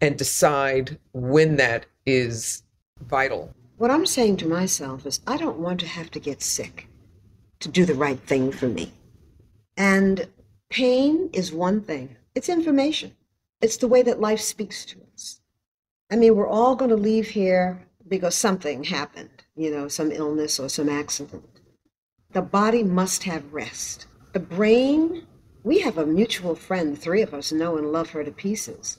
[0.00, 2.62] and decide when that is
[3.08, 3.52] vital?
[3.76, 6.86] What I'm saying to myself is, I don't want to have to get sick
[7.58, 8.92] to do the right thing for me.
[9.76, 10.28] And
[10.74, 13.14] pain is one thing, it's information.
[13.60, 15.40] It's the way that life speaks to us.
[16.10, 20.58] I mean, we're all going to leave here because something happened, you know, some illness
[20.58, 21.60] or some accident.
[22.32, 24.08] The body must have rest.
[24.32, 25.24] The brain,
[25.62, 28.98] we have a mutual friend, three of us know and love her to pieces.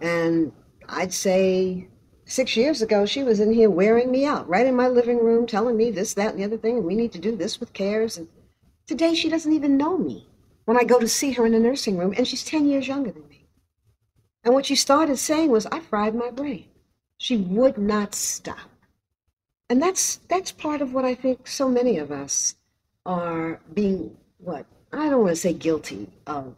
[0.00, 0.52] And
[0.88, 1.88] I'd say
[2.24, 5.48] six years ago, she was in here wearing me out, right in my living room,
[5.48, 7.72] telling me this, that, and the other thing, and we need to do this with
[7.72, 8.16] cares.
[8.16, 8.28] And
[8.86, 10.28] Today, she doesn't even know me
[10.66, 13.10] when I go to see her in the nursing room, and she's 10 years younger
[13.10, 13.46] than me.
[14.44, 16.66] And what she started saying was, I fried my brain.
[17.18, 18.70] She would not stop.
[19.70, 22.54] And that's, that's part of what I think so many of us
[23.04, 26.54] are being, what, I don't want to say guilty of,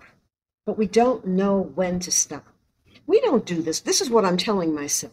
[0.66, 2.44] but we don't know when to stop.
[3.06, 3.80] We don't do this.
[3.80, 5.12] This is what I'm telling myself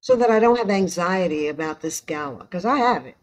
[0.00, 3.16] so that I don't have anxiety about this gala, because I have it,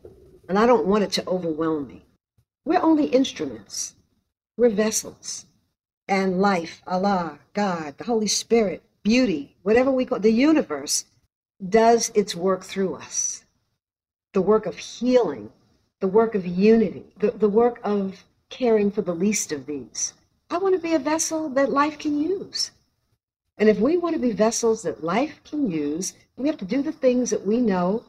[0.48, 2.06] and I don't want it to overwhelm me.
[2.64, 3.96] We're only instruments.
[4.60, 5.46] We're vessels.
[6.10, 11.06] And life, Allah, God, the Holy Spirit, beauty, whatever we call the universe,
[11.70, 13.46] does its work through us.
[14.34, 15.50] The work of healing,
[16.02, 20.14] the work of unity, the, the work of caring for the least of these.
[20.50, 22.72] I want to be a vessel that life can use.
[23.58, 26.82] And if we want to be vessels that life can use, we have to do
[26.82, 28.04] the things that we know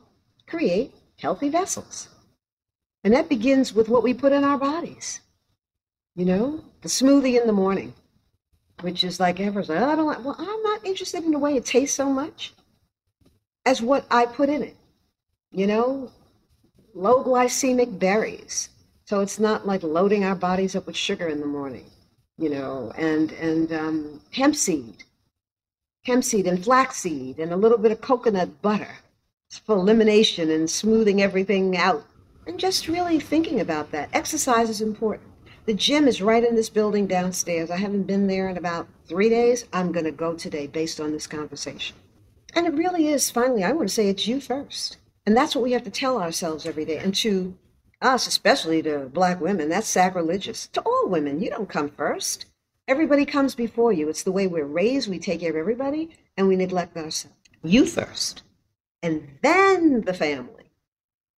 [0.49, 2.09] create healthy vessels.
[3.05, 5.21] And that begins with what we put in our bodies.
[6.21, 7.95] You know, the smoothie in the morning,
[8.83, 11.57] which is like everyone's like, I don't like, well, I'm not interested in the way
[11.57, 12.53] it tastes so much
[13.65, 14.77] as what I put in it.
[15.51, 16.13] You know,
[16.93, 18.69] low glycemic berries.
[19.07, 21.87] So it's not like loading our bodies up with sugar in the morning,
[22.37, 25.05] you know, and, and um, hemp seed,
[26.05, 28.95] hemp seed and flaxseed and a little bit of coconut butter
[29.65, 32.05] for elimination and smoothing everything out
[32.47, 34.11] and just really thinking about that.
[34.13, 35.30] Exercise is important.
[35.71, 37.71] The gym is right in this building downstairs.
[37.71, 39.67] I haven't been there in about three days.
[39.73, 41.95] I'm going to go today based on this conversation.
[42.57, 44.97] And it really is, finally, I want to say it's you first.
[45.27, 46.97] And that's what we have to tell ourselves every day.
[46.97, 47.57] And to
[48.03, 50.67] us, especially to black women, that's sacrilegious.
[50.73, 52.47] To all women, you don't come first.
[52.89, 54.09] Everybody comes before you.
[54.09, 55.09] It's the way we're raised.
[55.09, 57.37] We take care of everybody and we neglect ourselves.
[57.63, 58.43] You first,
[59.05, 60.73] and then the family,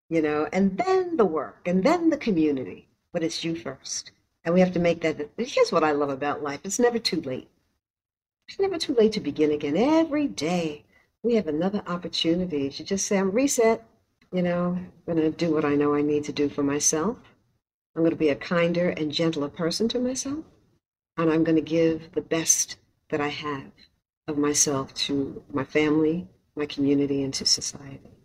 [0.08, 2.88] you know, and then the work, and then the community.
[3.12, 4.10] But it's you first.
[4.44, 5.30] And we have to make that.
[5.36, 7.48] Here's what I love about life it's never too late.
[8.48, 9.76] It's never too late to begin again.
[9.76, 10.84] Every day
[11.22, 13.86] we have another opportunity to just say, I'm reset.
[14.32, 17.18] You know, I'm going to do what I know I need to do for myself.
[17.94, 20.44] I'm going to be a kinder and gentler person to myself.
[21.16, 22.76] And I'm going to give the best
[23.10, 23.70] that I have
[24.26, 26.26] of myself to my family,
[26.56, 28.21] my community, and to society.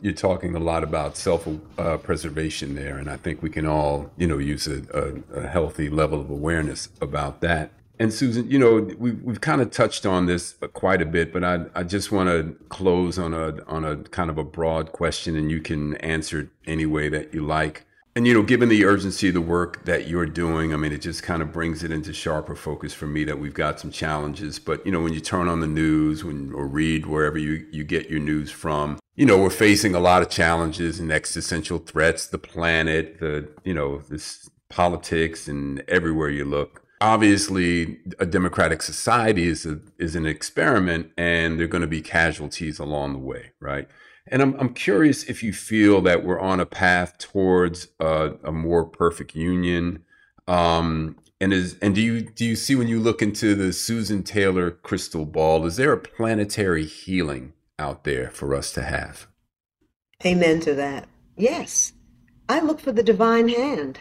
[0.00, 4.12] You're talking a lot about self uh, preservation there, and I think we can all,
[4.16, 7.72] you know, use a, a, a healthy level of awareness about that.
[7.98, 11.42] And Susan, you know, we, we've kind of touched on this quite a bit, but
[11.42, 15.34] I, I just want to close on a on a kind of a broad question,
[15.34, 17.84] and you can answer it any way that you like.
[18.14, 21.02] And you know, given the urgency of the work that you're doing, I mean, it
[21.02, 24.60] just kind of brings it into sharper focus for me that we've got some challenges.
[24.60, 27.82] But you know, when you turn on the news, when or read wherever you you
[27.82, 32.28] get your news from, you know, we're facing a lot of challenges and existential threats,
[32.28, 36.84] the planet, the you know, this politics, and everywhere you look.
[37.00, 42.78] Obviously a democratic society is a, is an experiment and there're going to be casualties
[42.78, 43.88] along the way right?
[44.28, 48.52] And I'm, I'm curious if you feel that we're on a path towards a, a
[48.52, 50.04] more perfect union.
[50.46, 54.24] Um, and is and do you do you see when you look into the susan
[54.24, 59.26] taylor crystal ball is there a planetary healing out there for us to have
[60.24, 61.92] amen to that yes
[62.48, 63.98] i look for the divine hand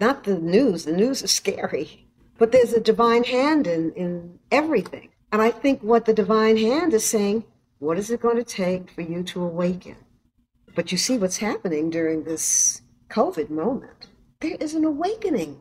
[0.00, 2.04] not the news the news is scary
[2.38, 5.10] but there's a divine hand in, in everything.
[5.32, 7.44] And I think what the divine hand is saying,
[7.78, 9.96] what is it going to take for you to awaken?
[10.74, 14.08] But you see what's happening during this COVID moment.
[14.40, 15.60] There is an awakening.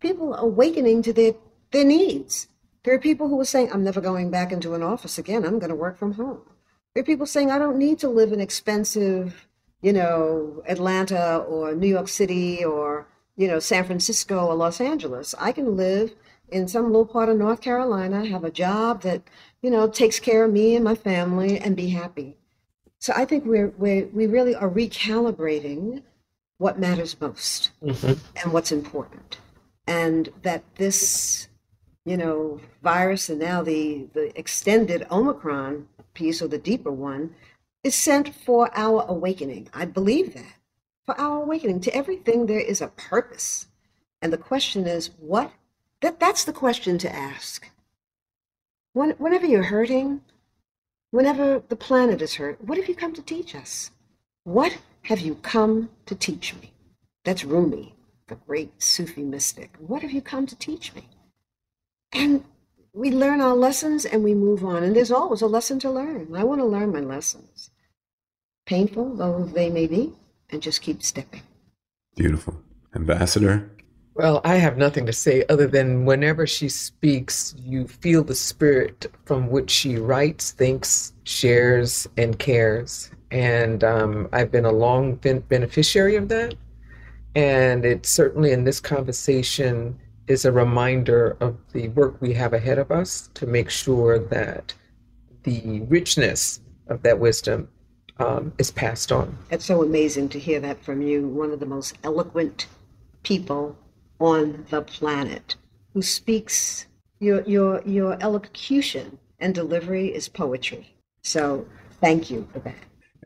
[0.00, 1.34] People are awakening to their,
[1.70, 2.48] their needs.
[2.84, 5.44] There are people who are saying, I'm never going back into an office again.
[5.44, 6.42] I'm going to work from home.
[6.94, 9.48] There are people saying, I don't need to live in expensive,
[9.82, 15.34] you know, Atlanta or New York City or you know, San Francisco or Los Angeles.
[15.38, 16.14] I can live
[16.48, 19.22] in some little part of North Carolina, have a job that,
[19.62, 22.36] you know, takes care of me and my family and be happy.
[22.98, 26.02] So I think we're, we're we really are recalibrating
[26.58, 28.12] what matters most mm-hmm.
[28.36, 29.38] and what's important.
[29.86, 31.48] And that this,
[32.04, 37.34] you know, virus and now the, the extended Omicron piece or the deeper one
[37.82, 39.68] is sent for our awakening.
[39.74, 40.54] I believe that
[41.04, 41.80] for our awakening.
[41.80, 43.66] To everything, there is a purpose.
[44.22, 45.52] And the question is, what?
[46.00, 47.68] That, that's the question to ask.
[48.92, 50.22] When, whenever you're hurting,
[51.10, 53.90] whenever the planet is hurt, what have you come to teach us?
[54.44, 56.72] What have you come to teach me?
[57.24, 57.94] That's Rumi,
[58.28, 59.74] the great Sufi mystic.
[59.78, 61.08] What have you come to teach me?
[62.12, 62.44] And
[62.94, 64.84] we learn our lessons and we move on.
[64.84, 66.34] And there's always a lesson to learn.
[66.34, 67.70] I want to learn my lessons,
[68.66, 70.12] painful though they may be
[70.50, 71.42] and just keep stepping.
[72.16, 72.56] Beautiful.
[72.94, 73.68] Ambassador?
[74.14, 79.10] Well, I have nothing to say other than whenever she speaks, you feel the spirit
[79.24, 83.10] from which she writes, thinks, shares, and cares.
[83.32, 86.54] And um, I've been a long beneficiary of that.
[87.34, 92.78] And it certainly in this conversation is a reminder of the work we have ahead
[92.78, 94.74] of us to make sure that
[95.42, 97.68] the richness of that wisdom
[98.18, 99.36] um, is passed on.
[99.50, 102.66] It's so amazing to hear that from you, one of the most eloquent
[103.22, 103.76] people
[104.20, 105.56] on the planet,
[105.92, 106.86] who speaks
[107.20, 110.94] your your your elocution and delivery is poetry.
[111.22, 111.66] So
[112.00, 112.76] thank you for that.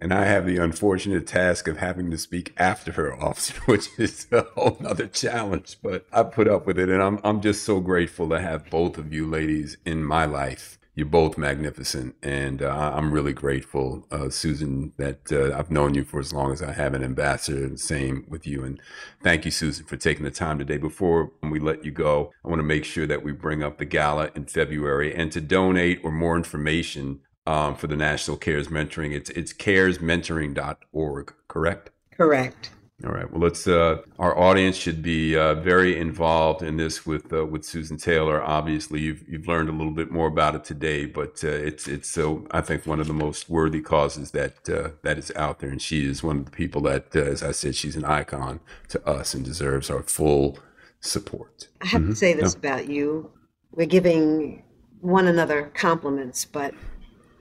[0.00, 4.26] And I have the unfortunate task of having to speak after her often, which is
[4.30, 5.78] a whole other challenge.
[5.82, 8.98] But I put up with it, and I'm I'm just so grateful to have both
[8.98, 14.30] of you ladies in my life you're both magnificent, and uh, I'm really grateful, uh,
[14.30, 17.64] Susan, that uh, I've known you for as long as I have an ambassador.
[17.64, 18.80] And Same with you, and
[19.22, 20.76] thank you, Susan, for taking the time today.
[20.76, 23.84] Before we let you go, I want to make sure that we bring up the
[23.84, 29.12] gala in February, and to donate or more information um, for the National CARES Mentoring,
[29.12, 31.90] it's it's caresmentoring.org, correct?
[32.14, 32.70] Correct.
[33.06, 33.30] All right.
[33.30, 33.66] Well, let's.
[33.66, 38.42] Uh, our audience should be uh, very involved in this with uh, with Susan Taylor.
[38.42, 42.10] Obviously, you've you've learned a little bit more about it today, but uh, it's it's
[42.10, 45.70] so I think one of the most worthy causes that uh, that is out there,
[45.70, 48.60] and she is one of the people that, uh, as I said, she's an icon
[48.88, 50.58] to us and deserves our full
[51.00, 51.68] support.
[51.80, 52.10] I have mm-hmm.
[52.10, 52.58] to say this no.
[52.58, 53.30] about you:
[53.70, 54.64] we're giving
[55.00, 56.74] one another compliments, but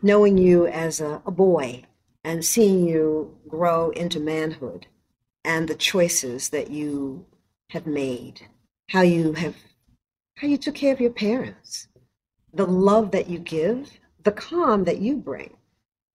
[0.02, 1.84] knowing you as a, a boy
[2.24, 4.88] and seeing you grow into manhood
[5.44, 7.26] and the choices that you
[7.72, 8.42] have made,
[8.90, 9.56] how you have
[10.38, 11.88] how you took care of your parents,
[12.54, 15.58] the love that you give, the calm that you bring.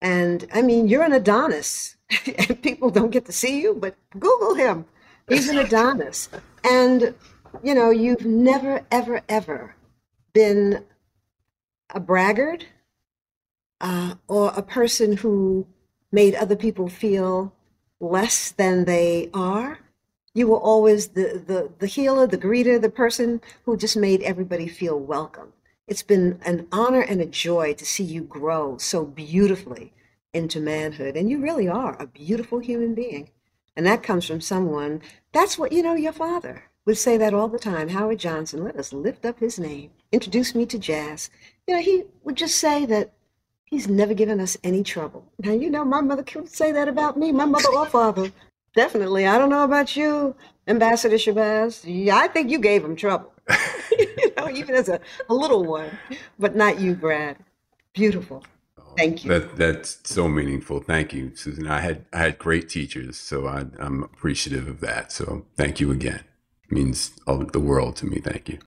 [0.00, 1.96] And I mean, you're an Adonis,
[2.38, 4.84] and people don't get to see you, but Google him.
[5.28, 6.28] He's an Adonis.
[6.62, 7.14] And,
[7.62, 9.74] you know, you've never, ever, ever
[10.32, 10.84] been
[11.94, 12.66] a braggart
[13.82, 15.66] uh, or a person who
[16.12, 17.52] made other people feel
[18.00, 19.80] less than they are.
[20.34, 24.68] You were always the, the, the healer, the greeter, the person who just made everybody
[24.68, 25.52] feel welcome.
[25.86, 29.92] It's been an honor and a joy to see you grow so beautifully
[30.32, 31.16] into manhood.
[31.16, 33.30] And you really are a beautiful human being.
[33.76, 35.02] And that comes from someone,
[35.32, 37.88] that's what, you know, your father would say that all the time.
[37.88, 41.30] Howard Johnson, let us lift up his name, introduce me to jazz.
[41.66, 43.12] You know, he would just say that
[43.72, 45.24] he's never given us any trouble.
[45.38, 48.30] Now, you know, my mother could say that about me, my mother or father.
[48.76, 49.26] Definitely.
[49.26, 50.34] I don't know about you,
[50.68, 51.82] Ambassador Shabazz.
[51.84, 53.32] Yeah, I think you gave him trouble.
[53.98, 55.00] you know, even as a,
[55.30, 55.90] a little one,
[56.38, 57.38] but not you, Brad.
[57.94, 58.44] Beautiful.
[58.78, 59.30] Oh, thank you.
[59.30, 60.80] That that's so meaningful.
[60.80, 61.66] Thank you, Susan.
[61.66, 65.12] I had I had great teachers, so I, am appreciative of that.
[65.12, 66.24] So thank you again.
[66.64, 68.20] It means all the world to me.
[68.20, 68.58] Thank you.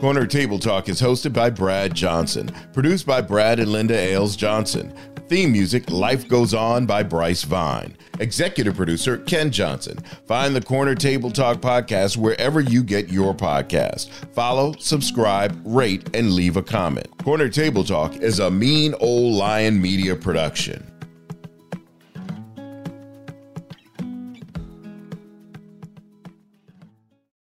[0.00, 4.94] Corner Table Talk is hosted by Brad Johnson, produced by Brad and Linda Ailes Johnson.
[5.28, 7.96] Theme music Life Goes On by Bryce Vine.
[8.20, 9.98] Executive producer Ken Johnson.
[10.28, 14.10] Find the Corner Table Talk podcast wherever you get your podcast.
[14.32, 17.08] Follow, subscribe, rate, and leave a comment.
[17.24, 20.88] Corner Table Talk is a mean old lion media production.